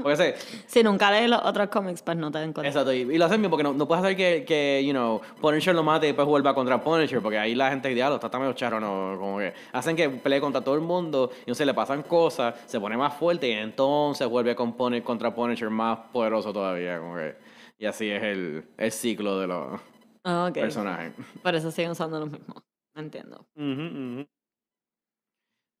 [0.00, 0.34] Porque ese,
[0.66, 2.68] Si nunca lees los otros cómics, pues no te den cuenta.
[2.68, 5.20] exacto, y, y lo hacen bien porque no, no puedes hacer que, que, you know,
[5.40, 8.40] Punisher lo mate y después vuelva contra Punisher, porque ahí la gente, diablo, está tan
[8.40, 9.16] medio charro, ¿no?
[9.18, 12.78] Como que hacen que pelee contra todo el mundo y entonces le pasan cosas, se
[12.78, 17.36] pone más fuerte y entonces vuelve con Puni- contra Punisher más poderoso todavía, como que...
[17.80, 19.80] Y así es el, el ciclo de los
[20.24, 21.12] Ah, personajes.
[21.42, 22.62] Por eso siguen usando los mismos.
[22.94, 23.46] Entiendo.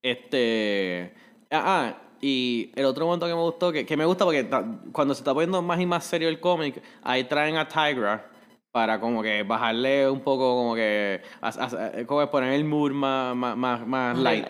[0.02, 1.12] Este.
[1.50, 4.48] Ah, ah, y el otro momento que me gustó, que, que me gusta porque
[4.92, 8.30] cuando se está poniendo más y más serio el cómic, ahí traen a Tigra
[8.72, 11.20] para como que bajarle un poco, como que.
[11.40, 14.46] a- a- como poner el mood más, más, más, más light.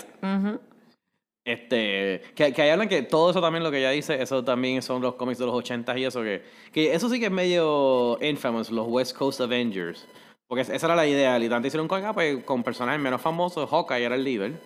[1.44, 4.82] Este, que, que ahí hablan que todo eso también lo que ella dice, eso también
[4.82, 8.18] son los cómics de los 80 y eso, que, que eso sí que es medio
[8.22, 10.06] infamous, los West Coast Avengers.
[10.46, 13.68] Porque esa era la idea, literalmente hicieron un cómic ah, pues, con personajes menos famosos,
[13.70, 14.60] Hawkeye era el líder.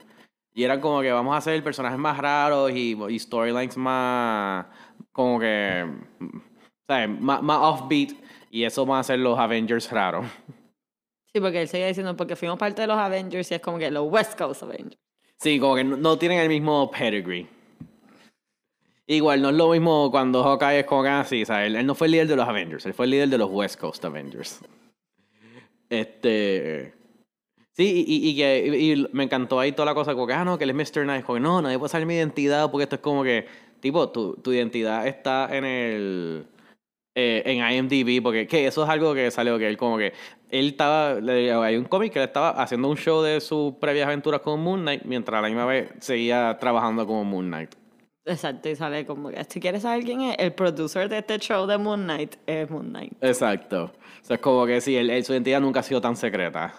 [0.54, 4.66] Y eran como que vamos a hacer personajes más raros y, y storylines más,
[5.10, 5.86] como que,
[6.86, 7.08] ¿sabes?
[7.20, 8.12] Más, más offbeat.
[8.50, 10.26] Y eso van a ser los Avengers raros.
[11.32, 13.90] Sí, porque él seguía diciendo, porque fuimos parte de los Avengers y es como que
[13.90, 14.98] los West Coast Avengers.
[15.38, 17.48] Sí, como que no, no tienen el mismo pedigree.
[19.06, 21.68] Igual, no es lo mismo cuando Hawkeye es como que así, ¿sabes?
[21.68, 23.50] Él, él no fue el líder de los Avengers, él fue el líder de los
[23.50, 24.60] West Coast Avengers.
[25.88, 26.94] Este.
[27.74, 30.64] Sí, y, que y me encantó ahí toda la cosa, como que, ah, no, que
[30.64, 31.06] él es Mr.
[31.06, 33.46] Nice, como que no, nadie puede saber mi identidad, porque esto es como que,
[33.80, 36.46] tipo, tu, tu identidad está en el.
[37.14, 37.58] eh, en
[37.88, 40.12] IMDb, porque que eso es algo que salió, que él como que,
[40.50, 44.06] él estaba, le- hay un cómic que él estaba haciendo un show de sus previas
[44.06, 47.74] aventuras con Moon Knight, mientras a la misma vez seguía trabajando como Moon Knight.
[48.26, 51.66] Exacto, y sale como que si quieres saber quién es, el producer de este show
[51.66, 53.12] de Moon Knight es Moon Knight.
[53.22, 53.84] Exacto.
[53.84, 56.74] O sea, es como que sí, él, él- su identidad nunca ha sido tan secreta.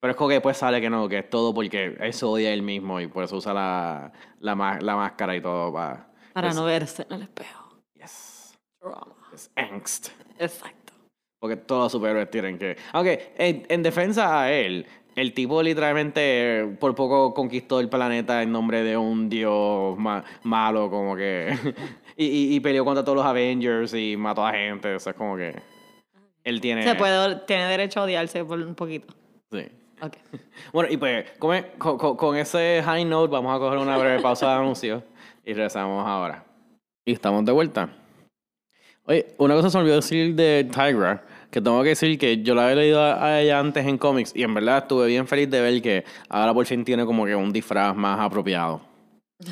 [0.00, 2.50] Pero es como que después sale que no, que es todo porque él se odia
[2.50, 6.08] a él mismo y por eso usa la, la, ma- la máscara y todo para...
[6.32, 7.78] Para no verse en el espejo.
[7.94, 8.58] Yes.
[8.80, 9.16] Drama.
[9.32, 10.08] Es angst.
[10.38, 10.92] Exacto.
[11.40, 12.76] Porque todos los superhéroes tienen que...
[12.92, 18.52] Aunque en, en defensa a él, el tipo literalmente por poco conquistó el planeta en
[18.52, 21.56] nombre de un dios ma- malo, como que...
[22.18, 24.94] y, y, y peleó contra todos los Avengers y mató a gente.
[24.94, 25.56] O sea, es como que...
[26.44, 26.82] Él tiene...
[26.84, 29.14] Se puede, tiene derecho a odiarse por un poquito.
[29.50, 29.66] Sí.
[30.02, 30.14] Ok.
[30.72, 34.20] Bueno, y pues con, con- con- con ese high note vamos a coger una breve
[34.20, 35.02] pausa de anuncios
[35.44, 36.44] y regresamos ahora.
[37.04, 37.88] Y estamos de vuelta.
[39.04, 42.54] Oye, una cosa se me olvidó decir de Tigra, que tengo que decir que yo
[42.56, 45.60] la había leído a ella antes en cómics y en verdad estuve bien feliz de
[45.60, 48.80] ver que ahora por fin tiene como que un disfraz más apropiado.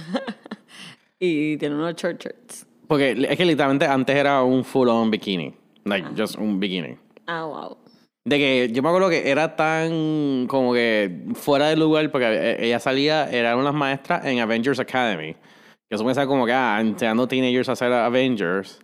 [1.18, 2.66] Y tiene unos short shirts.
[2.86, 5.54] Porque es que literalmente antes era un full on bikini,
[5.84, 6.98] like just un bikini.
[7.26, 7.78] Ah, wow.
[8.26, 12.66] De que yo me acuerdo que era tan como que fuera de lugar porque e-
[12.66, 15.34] ella salía, era una de las maestras en Avengers Academy.
[15.88, 18.80] Que eso me sale como que, ah, enseñando teenagers a hacer Avengers.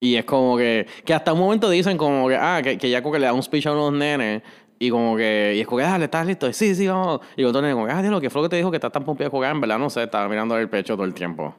[0.00, 3.02] Y es como que, que hasta un momento dicen como que, ah, que, que ya
[3.02, 4.42] como que le da un speech a unos nenes.
[4.78, 6.48] Y como que, y es como que, dale, ¿estás listo?
[6.48, 7.20] Y, sí, sí, vamos.
[7.36, 9.04] Y otro nene como ah, lo que fue lo que te dijo que estás tan
[9.04, 9.52] pompeado de jugar?
[9.56, 11.54] En verdad, no sé, estaba mirando el pecho todo el tiempo.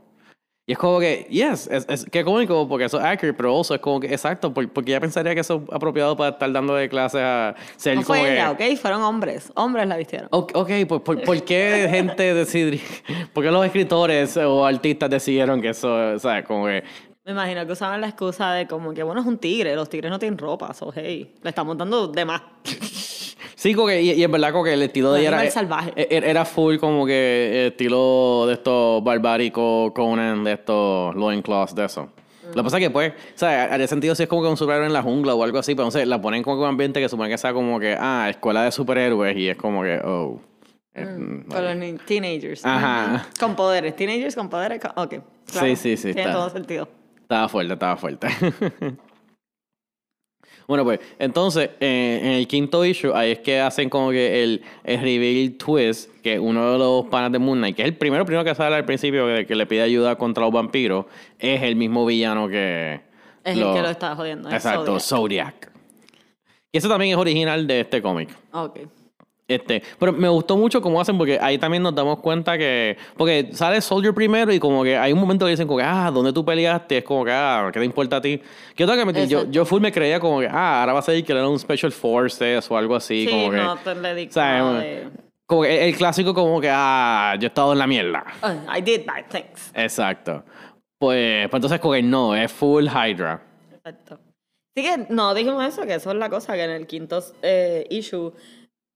[0.70, 3.74] Y es como que, yes, es, es que cómico porque eso es accurate, pero also
[3.74, 6.76] es como que, exacto, por- porque ya pensaría que eso es apropiado para estar dando
[6.76, 8.62] de clases a ser No como fue que- ella, ¿ok?
[8.80, 9.52] Fueron hombres.
[9.56, 10.28] Hombres la vistieron.
[10.32, 12.80] Ok, ok, pues ¿por, por qué gente decidió,
[13.34, 16.84] por qué los escritores o artistas decidieron que eso, o sea, como que,
[17.26, 19.76] Me imagino que usaban la excusa de como que, bueno, es un tigre.
[19.76, 20.72] Los tigres no tienen ropa.
[20.76, 22.42] So, hey, le estamos dando de más.
[23.60, 25.92] sí, que, y, y es verdad que el estilo de ella era, salvaje.
[25.96, 31.86] e- e- era full como que estilo de estos barbáricos, Conan, de estos loincloths, de
[31.86, 32.10] eso.
[32.48, 34.58] Lo que pasa es que, pues, o sea, haría sentido si es como que un
[34.58, 36.70] superhéroe en la jungla o algo así, pero no sé, la ponen como que un
[36.70, 40.00] ambiente que supone que sea como que, ah, escuela de superhéroes y es como que,
[40.04, 40.40] oh.
[40.96, 42.66] eh, mm, Con los teenagers.
[42.66, 43.28] Ajá.
[43.40, 43.96] Con poderes.
[43.96, 44.80] Teenagers con poderes.
[44.80, 45.16] con- Ok.
[45.52, 45.68] claro.
[45.68, 46.34] Sí, sí, sí, Tiene está.
[46.34, 46.88] todo sentido.
[47.22, 48.28] Estaba fuerte, estaba fuerte.
[50.70, 54.62] bueno, pues, entonces, eh, en el quinto issue, ahí es que hacen como que el,
[54.84, 58.24] el reveal twist, que uno de los panas de Moon Knight, que es el primero,
[58.24, 61.08] primero que sale al principio, que, que le pide ayuda contra los vampiros,
[61.40, 63.02] es el mismo villano que...
[63.44, 64.48] Es el que lo está jodiendo.
[64.52, 65.56] Exacto, Zodiac.
[65.64, 65.72] Zodiac.
[66.72, 68.30] Y eso también es original de este cómic.
[68.52, 68.82] Ok.
[69.50, 73.50] Este, pero me gustó mucho cómo hacen porque ahí también nos damos cuenta que porque
[73.52, 76.32] sale Soldier primero y como que hay un momento que dicen como que ah, ¿dónde
[76.32, 77.00] tú peleaste?
[77.00, 78.40] Es como que ah, ¿qué te importa a ti?
[78.76, 81.32] Que yo que yo, full me creía como que ah, ahora va a ser que
[81.32, 84.32] era un Special Forces o algo así, Sí, como que no te le di o
[84.32, 85.10] sea,
[85.48, 88.24] como que el, el clásico como que ah, yo he estado en la mierda.
[88.44, 89.72] "Oh, I did bad things.
[89.74, 90.44] Exacto.
[91.00, 93.42] Pues, pues entonces como que no, es full Hydra.
[93.74, 94.20] Exacto.
[94.78, 97.86] Sí que no dijimos eso, que eso es la cosa, que en el quinto eh,
[97.90, 98.34] issue,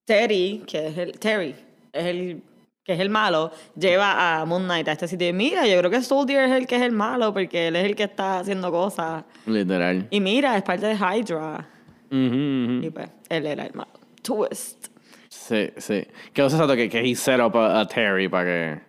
[0.06, 1.56] Terry, que es el, Terry,
[1.92, 2.42] es el
[2.84, 5.90] que es el malo, lleva a Moon Knight a este sitio y mira, yo creo
[5.90, 8.72] que Soldier es el que es el malo porque él es el que está haciendo
[8.72, 9.24] cosas.
[9.46, 10.06] Literal.
[10.10, 11.70] Y mira, es parte de Hydra.
[12.12, 12.86] Ujú.
[12.86, 13.92] Y pues, él era el malo.
[14.22, 14.88] Twist.
[15.30, 16.06] Sí, sí.
[16.34, 18.82] Que no exacto que, que he set up a, a Terry para que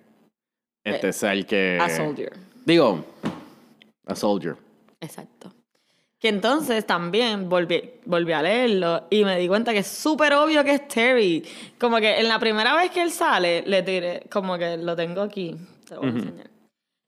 [0.85, 1.77] este sea el que...
[1.77, 2.33] Eh, A Soldier.
[2.67, 3.05] Digo,
[4.07, 4.57] a Soldier.
[5.01, 5.53] Exacto.
[6.25, 10.65] Que entonces también volví, volví a leerlo y me di cuenta que es súper obvio
[10.65, 11.45] que es Terry.
[11.79, 15.21] Como que en la primera vez que él sale, le tiré, como que lo tengo
[15.21, 15.55] aquí,
[15.87, 16.51] te lo voy a enseñar.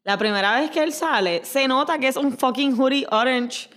[0.04, 3.70] La primera vez que él sale, se nota que es un fucking hoodie orange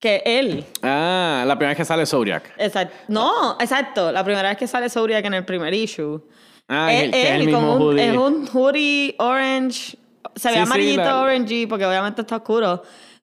[0.00, 0.64] que él.
[0.82, 2.52] Ah, la primera vez que sale Zodiac.
[2.58, 2.96] Exacto.
[3.06, 4.10] No, exacto.
[4.10, 6.20] La primera vez que sale Zodiac en el primer issue.
[6.66, 8.10] Ah, es, el- que es el él mismo un, hoodie.
[8.10, 9.96] es un hoodie orange.
[10.34, 12.82] Se ve Sí, sí, amarillito la- orangey porque obviamente está oscuro.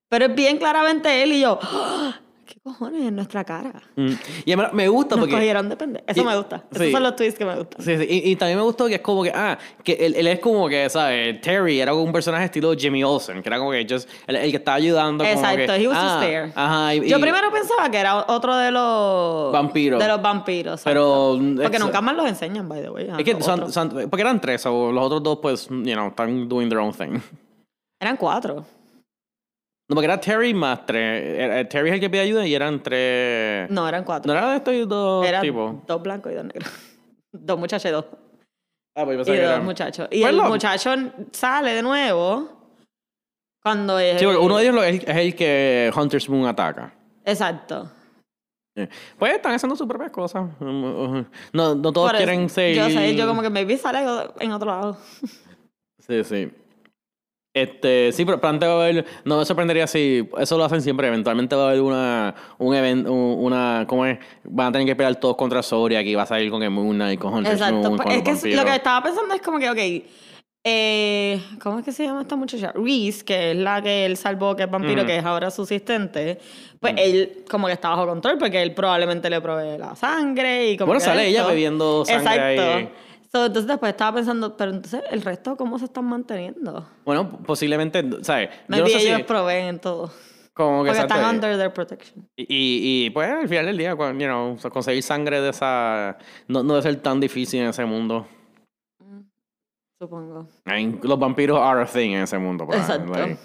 [0.10, 1.60] Pero es bien claramente él y yo.
[1.62, 2.20] ¡Ah!
[2.46, 3.74] ¿Qué cojones en nuestra cara?
[3.98, 4.12] Mm.
[4.46, 5.36] Y verdad me gusta Nos porque...
[5.36, 6.06] cogieron de pendejo.
[6.08, 6.64] Eso y- me gusta.
[6.72, 6.92] Esos sí.
[6.94, 7.84] son los twists que me gustan.
[7.86, 8.06] Sí, sí.
[8.10, 10.70] Y, y también me gustó que es como que, ah, que él, él es como
[10.70, 11.42] que, ¿sabes?
[11.42, 14.58] Terry era un personaje estilo Jimmy Olsen, que era como que just, el, el que
[14.58, 15.26] estaba ayudando.
[15.26, 16.52] como Exacto, que, he was ah, there.
[16.56, 16.96] Ajá.
[16.96, 20.00] y- Yo primero pensaba que era otro de los Vampiros.
[20.02, 20.82] De los vampiros.
[20.86, 23.10] Pero, Porque nunca más los enseñan, by the way.
[23.18, 26.48] Es que son, son- porque eran tres, o los otros dos, pues, you know, están
[26.48, 27.20] doing their own thing.
[28.00, 28.64] Eran cuatro.
[29.90, 31.40] No, porque era Terry más tres.
[31.40, 33.70] Era- Terry es el que pide ayuda y eran tres.
[33.70, 34.32] No, eran cuatro.
[34.32, 35.76] ¿No era de estos dos eran tipos?
[35.88, 36.70] dos blancos y dos negros.
[37.32, 38.06] dos muchachos y dos.
[38.96, 40.08] Ah, pues yo Y que dos eran- muchachos.
[40.12, 40.90] Y Pues el lo- muchacho
[41.32, 42.50] sale de nuevo
[43.64, 44.20] cuando es.
[44.20, 46.94] Sí, porque uno de ellos lo- es, es el que Hunter's Moon ataca.
[47.24, 47.90] Exacto.
[48.76, 50.50] Eh, Pues están haciendo sus propias cosas.
[50.60, 52.76] Um, uh, No, no todos Por eso, quieren ser.
[52.76, 54.00] Yo sé, yo como que maybe sale
[54.40, 54.98] en otro lado.
[56.00, 56.52] Sí, sí.
[57.62, 61.56] Este, sí, pero va a haber, no me sorprendería si, eso lo hacen siempre, eventualmente
[61.56, 64.20] va a haber una, un evento, una, ¿cómo es?
[64.44, 66.96] Van a tener que pelear todos contra Zodiac y va a salir con el Moon
[66.96, 67.90] Knight, con Hunter Exacto.
[67.90, 68.64] Moon, pues, con es que vampiros.
[68.64, 70.04] lo que estaba pensando es como que, ok,
[70.70, 72.74] eh, ¿cómo es que se llama esta muchacha?
[72.76, 76.40] Reese, que es la que él salvó, que es vampiro, que es ahora su asistente.
[76.82, 80.78] Pues él como que está bajo control porque él probablemente le provee la sangre y
[80.78, 82.74] como Bueno, que sale ella bebiendo sangre Exacto.
[82.76, 82.90] ahí.
[83.38, 86.90] So, entonces después estaba pensando, pero entonces el resto, ¿cómo se están manteniendo?
[87.06, 88.50] Bueno, posiblemente, ¿sabes?
[88.68, 90.12] Yo no sé ellos si, proveen todo.
[90.56, 92.28] como que Porque están under their protection.
[92.36, 96.18] Y, y, y, pues al final del día, cuando, you know, conseguir sangre de esa,
[96.48, 98.26] no, no debe ser tan difícil en ese mundo.
[100.00, 100.48] Supongo.
[100.66, 102.66] I mean, los vampiros are a thing en ese mundo.
[102.66, 103.12] pues, Exacto.
[103.14, 103.38] like,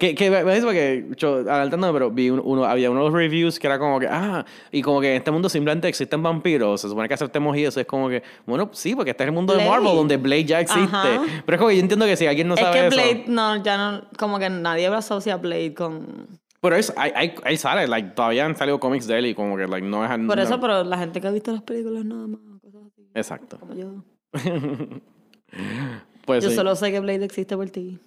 [0.00, 3.66] que, que me dice porque yo adelantando, pero vi un- uno, había unos reviews que
[3.68, 7.06] era como que, ah, y como que en este mundo simplemente existen vampiros, se supone
[7.06, 9.58] que aceptemos y eso es como que, bueno, sí, porque este es el mundo de
[9.58, 9.70] Blade.
[9.70, 10.82] Marvel donde Blade ya existe.
[10.96, 11.22] Ajá.
[11.46, 12.96] Pero es como que yo entiendo que si alguien no es sabe que eso.
[12.96, 16.26] Blade, no, ya no, como que nadie asocia a Blade con...
[16.62, 19.86] Pero es, ahí sale, like, todavía han salido cómics de él y como que, like,
[19.86, 20.10] no es.
[20.26, 23.02] Por no- eso, pero la gente que ha visto las películas nada más, cosas así,
[23.14, 23.58] Exacto.
[23.60, 24.04] como yo.
[26.26, 26.56] Pues yo sí.
[26.56, 27.98] solo sé que Blade existe por ti.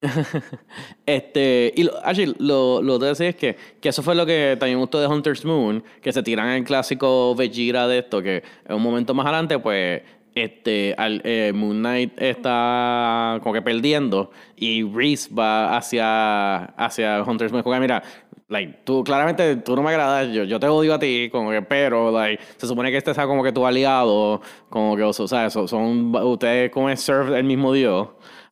[1.06, 4.56] Este, y lo, actually, lo, lo te decía es que, que eso fue lo que
[4.58, 8.76] también gustó de Hunter's Moon, que se tiran el clásico Vegeta de esto, que en
[8.76, 10.02] un momento más adelante, pues,
[10.34, 17.50] este, al, eh, Moon Knight está como que perdiendo y Reese va hacia, hacia Hunter's
[17.50, 17.64] Moon.
[17.64, 18.02] Como mira,
[18.48, 21.62] like, tú claramente tú no me agradas, yo, yo te odio a ti, como que,
[21.62, 25.50] pero, like, se supone que este sea como que tu aliado, como que, o sea,
[25.50, 28.08] son ustedes como es serve el mismo Dios.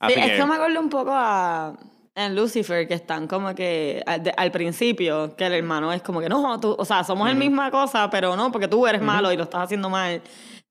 [0.09, 1.75] Sí, es que- me acuerdo un poco a
[2.15, 6.21] en Lucifer que están como que al, de- al principio que el hermano es como
[6.21, 9.31] que no, tú, o sea, somos la misma cosa, pero no, porque tú eres malo
[9.33, 10.23] y lo estás haciendo mal.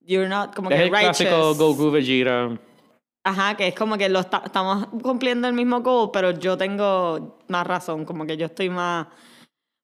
[0.02, 1.58] You're not como Es que el clásico righteous.
[1.58, 2.50] Goku Vegeta.
[3.24, 7.38] Ajá, que es como que lo esta- estamos cumpliendo el mismo goal, pero yo tengo
[7.48, 9.08] más razón, como que yo estoy más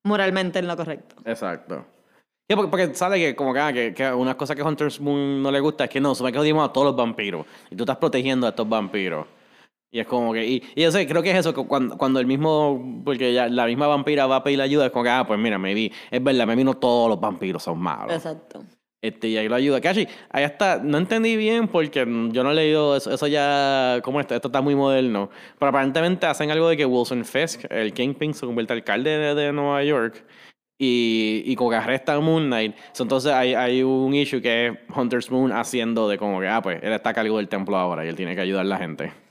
[0.04, 1.16] moralmente en lo correcto.
[1.26, 1.86] Exacto.
[2.56, 5.52] Porque, porque sabe que como que, ah, que, que una cosa que Hunter's Moon no
[5.52, 7.46] le gusta es que no, supone que odiamos a todos los vampiros.
[7.70, 9.28] Y tú estás protegiendo a estos vampiros.
[9.92, 10.46] Y es como que...
[10.46, 13.02] Y, y yo sé, creo que es eso, cuando, cuando el mismo...
[13.04, 15.58] Porque ya la misma vampira va a pedir ayuda, es como que, ah, pues mira,
[15.58, 15.92] me vi...
[16.10, 18.16] Es verdad, me vino todos los vampiros son malos.
[18.16, 18.64] Exacto.
[19.02, 19.82] Este, y ahí lo ayuda.
[19.82, 22.00] Cachi, ahí está, no entendí bien porque
[22.32, 24.36] yo no he leído eso, eso ya, ¿cómo está?
[24.36, 25.30] Esto está muy moderno.
[25.58, 29.36] Pero aparentemente hacen algo de que Wilson Fisk, el Kingpin, se convierte en alcalde de,
[29.36, 30.24] de Nueva York
[30.84, 32.76] y, y como que arresta a Moon Knight.
[33.00, 36.80] Entonces hay, hay un issue que es Hunter's Moon haciendo de como que, ah, pues
[36.82, 39.14] él está a cargo del templo ahora y él tiene que ayudar a la gente.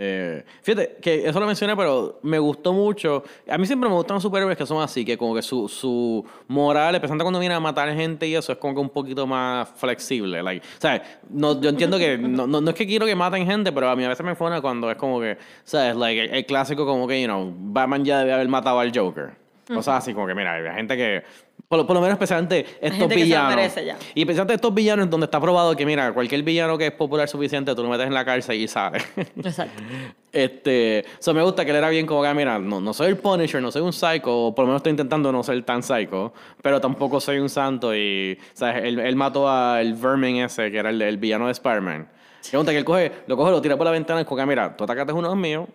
[0.00, 3.24] Eh, fíjate que eso lo mencioné, pero me gustó mucho.
[3.48, 6.24] A mí siempre me gustan los superhéroes que son así, que como que su, su
[6.46, 9.68] moral, especialmente cuando viene a matar gente y eso, es como que un poquito más
[9.70, 10.40] flexible.
[10.40, 11.02] Like, ¿sabes?
[11.28, 13.96] No, yo entiendo que no, no, no es que quiero que maten gente, pero a
[13.96, 15.96] mí a veces me fuera cuando es como que, ¿sabes?
[15.96, 19.37] Like, el, el clásico como que, you know, Batman ya debe haber matado al Joker.
[19.76, 21.22] Cosas así, como que, mira, hay gente que,
[21.68, 23.74] por, lo- por lo menos especialmente estos villanos.
[23.74, 23.96] ya.
[24.14, 27.74] Y especialmente estos villanos donde está probado que, mira, cualquier villano que es popular suficiente,
[27.74, 28.98] tú lo metes en la cárcel y sale.
[29.36, 29.82] Exacto.
[30.30, 33.16] Este, eso me gusta que él era bien como que, mira, no, no soy el
[33.16, 36.34] Punisher, no soy un psycho, o por lo menos estoy intentando no ser tan psycho,
[36.62, 38.84] pero tampoco soy un santo y, ¿sabes?
[38.84, 42.08] Él, él mató al Vermin ese, que era el, el villano de Spider-Man.
[42.50, 44.76] Pregunta que él coge, lo coge, lo tira por la ventana y como que, mira,
[44.76, 45.66] tú atacaste uno de los míos,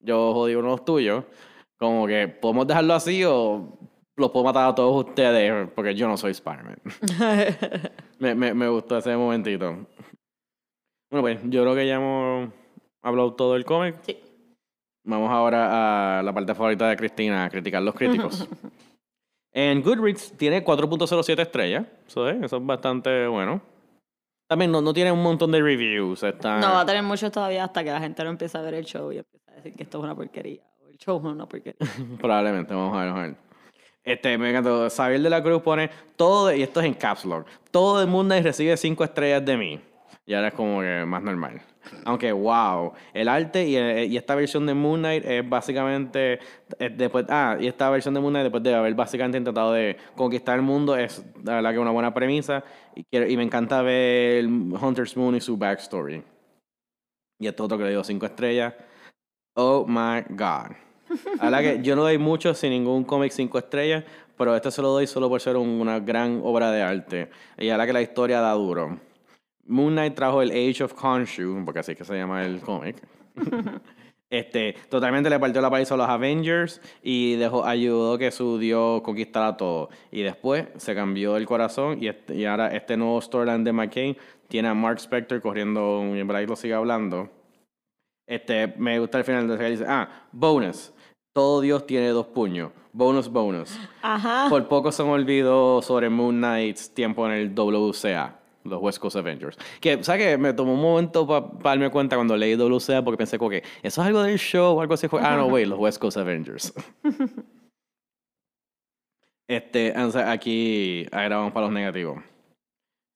[0.00, 1.24] yo jodí uno de los tuyos,
[1.78, 3.78] como que podemos dejarlo así o
[4.16, 6.80] los puedo matar a todos ustedes porque yo no soy Spider-Man.
[8.18, 9.86] me, me, me gustó ese momentito.
[11.10, 12.50] Bueno, pues yo creo que ya hemos
[13.02, 13.96] hablado todo del cómic.
[14.02, 14.18] Sí.
[15.04, 18.48] Vamos ahora a la parte favorita de Cristina, a criticar los críticos.
[19.52, 21.86] en Goodreads tiene 4.07 estrellas.
[22.08, 23.60] Eso es, eso es bastante bueno.
[24.48, 26.22] También no, no tiene un montón de reviews.
[26.22, 26.58] Está...
[26.58, 28.84] No va a tener mucho todavía hasta que la gente no empiece a ver el
[28.84, 30.62] show y empiece a decir que esto es una porquería.
[30.96, 31.74] El show es una porquería.
[32.18, 33.36] Probablemente, vamos a ver, vamos a ver.
[34.02, 34.88] Este, me encantó.
[34.88, 38.34] Xavier de la Cruz pone todo, y esto es en Caps Lock, todo el mundo
[38.40, 39.80] recibe 5 estrellas de mí.
[40.24, 41.60] Y ahora es como que más normal.
[42.04, 46.40] Aunque, wow, el arte y, eh, y esta versión de Moon Knight es básicamente,
[46.78, 49.98] eh, después, ah, y esta versión de Moon Knight después de haber básicamente intentado de
[50.16, 52.64] conquistar el mundo, es la verdad que una buena premisa.
[52.94, 56.22] Y, quiero, y me encanta ver Hunter's Moon y su backstory.
[57.38, 58.74] Y esto otro que le dio 5 estrellas.
[59.54, 60.85] Oh my God.
[61.40, 64.04] A la que yo no doy mucho sin ningún cómic 5 estrellas,
[64.36, 67.30] pero este se lo doy solo por ser un- una gran obra de arte.
[67.58, 68.98] Y a la que la historia da duro.
[69.66, 72.96] Moon Knight trajo el Age of Khonshu, porque así es que se llama el cómic.
[74.30, 79.02] este, totalmente le partió la paliza a los Avengers y dejó, ayudó que su dios
[79.02, 79.88] conquistara todo.
[80.10, 84.16] Y después se cambió el corazón y, este- y ahora este nuevo storyline de McCain
[84.48, 87.28] tiene a Mark Spector corriendo, y en verdad lo sigue hablando.
[88.28, 90.92] Este, me gusta el final donde dice, ah, bonus.
[91.36, 92.72] Todo Dios tiene dos puños.
[92.94, 93.78] Bonus, bonus.
[94.00, 94.46] Ajá.
[94.48, 99.16] Por poco se me olvidó sobre Moon Knight's tiempo en el WCA, los West Coast
[99.16, 99.58] Avengers.
[99.82, 100.38] Que, ¿sabes qué?
[100.38, 104.00] Me tomó un momento para darme cuenta cuando leí WCA porque pensé como que eso
[104.00, 105.08] es algo del show o algo así.
[105.20, 106.72] Ah, no, wait, los West Coast Avengers.
[109.46, 112.22] este, aquí agregamos para los negativos.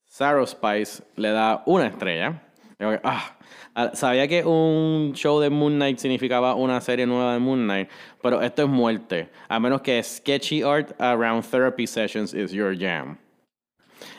[0.05, 2.50] Sarah Spice le da una estrella.
[2.81, 3.37] Ah,
[3.75, 7.89] ah, sabía que un show de Moon Knight significaba una serie nueva de Moon Knight,
[8.23, 9.29] pero esto es muerte.
[9.49, 13.19] A menos que sketchy art around therapy sessions is your jam.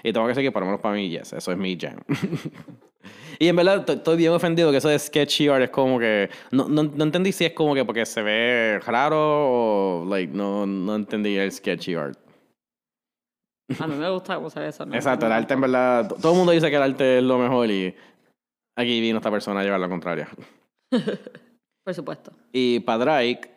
[0.03, 1.97] Y tengo que decir que por lo menos para mí, yes, eso es mi jam.
[3.39, 6.29] y en verdad estoy bien ofendido que eso de sketchy art es como que...
[6.51, 10.05] No, no, no entendí si es como que porque se ve raro o...
[10.07, 12.19] Like, no, no entendí el sketchy art.
[13.79, 14.85] A mí me gusta ve eso.
[14.85, 14.93] ¿no?
[14.93, 16.09] Exacto, el arte en verdad...
[16.21, 17.95] Todo el mundo dice que el arte es lo mejor y...
[18.75, 20.29] Aquí vino esta persona a llevar la contraria.
[21.83, 22.31] Por supuesto.
[22.51, 23.51] Y para Drake,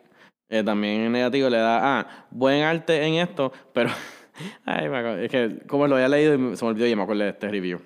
[0.48, 3.90] eh, también en negativo le da, ah, buen arte en esto, pero,
[4.64, 7.02] ay, me acuerdo, es que como lo había leído y se me olvidó y me
[7.02, 7.80] acuerdo de este review.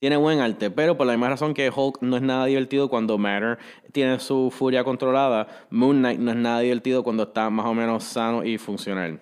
[0.00, 3.18] Tiene buen arte, pero por la misma razón que Hulk no es nada divertido cuando
[3.18, 3.58] Matter
[3.92, 8.02] tiene su furia controlada, Moon Knight no es nada divertido cuando está más o menos
[8.02, 9.20] sano y funcional.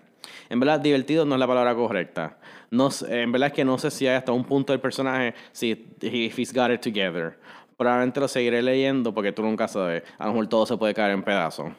[0.49, 2.39] En verdad, divertido no es la palabra correcta.
[2.71, 5.35] No, sé- en verdad es que no sé si hay hasta un punto del personaje,
[5.53, 7.39] si if he's got it together.
[7.77, 10.03] Probablemente lo seguiré leyendo porque tú nunca sabes.
[10.19, 11.73] A lo mejor todo se puede caer en pedazos.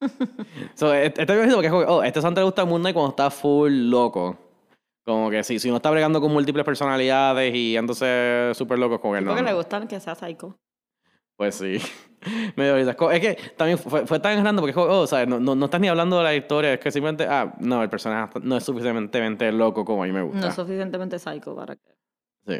[0.74, 3.30] so, este es porque es como oh, este santo le gusta Moon Knight cuando está
[3.30, 4.38] full loco.
[5.04, 9.16] Como que si, si no está bregando con múltiples personalidades y entonces súper loco con
[9.16, 9.30] él, no.
[9.32, 9.48] Porque no.
[9.48, 10.56] le gustan que sea psycho.
[11.36, 11.78] Pues sí.
[12.56, 12.94] Medio risa.
[12.94, 15.28] Co- Es que también fue, fue tan grande porque, oh, ¿sabes?
[15.28, 17.90] No, no, no estás ni hablando de la historia, es que simplemente, ah, no, el
[17.90, 20.40] personaje no es suficientemente loco como a mí me gusta.
[20.40, 21.82] No es suficientemente psycho para que.
[22.46, 22.58] Sí.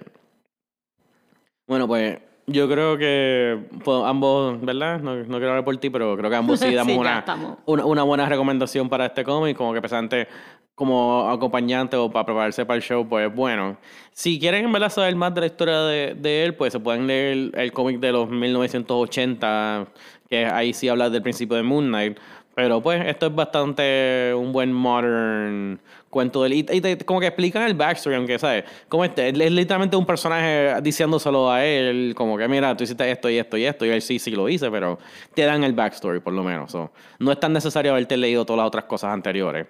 [1.66, 5.00] Bueno, pues yo creo que pues, ambos, ¿verdad?
[5.00, 7.24] No, no quiero hablar por ti, pero creo que ambos sí damos Sí, una,
[7.64, 10.28] una, una buena recomendación para este cómic, como que pesante
[10.74, 13.76] como acompañante o para prepararse para el show, pues bueno.
[14.12, 17.50] Si quieren en verdad saber más de la historia de, él, pues se pueden leer
[17.54, 19.86] el, cómic de los 1980,
[20.28, 22.18] que ahí sí habla del principio de Moon Knight.
[22.54, 26.52] Pero pues esto es bastante un buen modern cuento del...
[26.52, 28.64] Y, y como que explican el backstory, aunque, ¿sabes?
[28.88, 33.28] Como este, es literalmente un personaje diciéndoselo a él, como que mira, tú hiciste esto
[33.28, 35.00] y esto y esto, y él sí, sí lo hice, pero
[35.34, 36.70] te dan el backstory por lo menos.
[36.70, 36.92] so.
[37.18, 39.66] No es tan necesario haberte leído todas las otras cosas anteriores.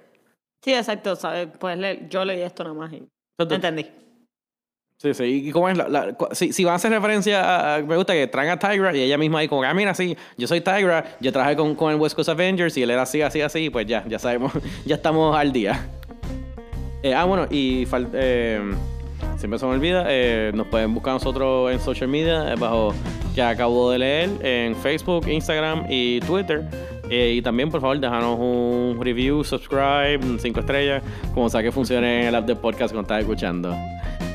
[0.64, 1.14] Sí, exacto.
[1.14, 1.48] ¿sabes?
[1.58, 3.02] Pues le- yo leí esto nada más y.
[3.38, 3.86] Entendí.
[4.96, 5.24] Sí, sí.
[5.48, 8.14] ¿Y cómo es la, la- si, si van a hacer referencia a, a- Me gusta
[8.14, 11.16] que traen a Tigra y ella misma ahí como, ah, mira, sí, yo soy Tigra,
[11.20, 13.86] yo trabajé con, con el West Coast Avengers y él era así, así, así, pues
[13.86, 14.52] ya, ya sabemos,
[14.86, 15.86] ya estamos al día.
[17.02, 18.62] Eh, ah, bueno, y eh,
[19.36, 22.94] siempre se me olvida, eh, nos pueden buscar nosotros en social media, eh, bajo
[23.34, 26.62] que acabo de leer, en Facebook, Instagram y Twitter.
[27.10, 31.02] Eh, y también, por favor, déjanos un review, subscribe, cinco estrellas,
[31.32, 33.74] como sea que funcione el app de podcast cuando estás escuchando.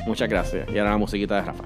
[0.06, 0.68] Muchas gracias.
[0.72, 1.64] Y ahora la musiquita de Rafa.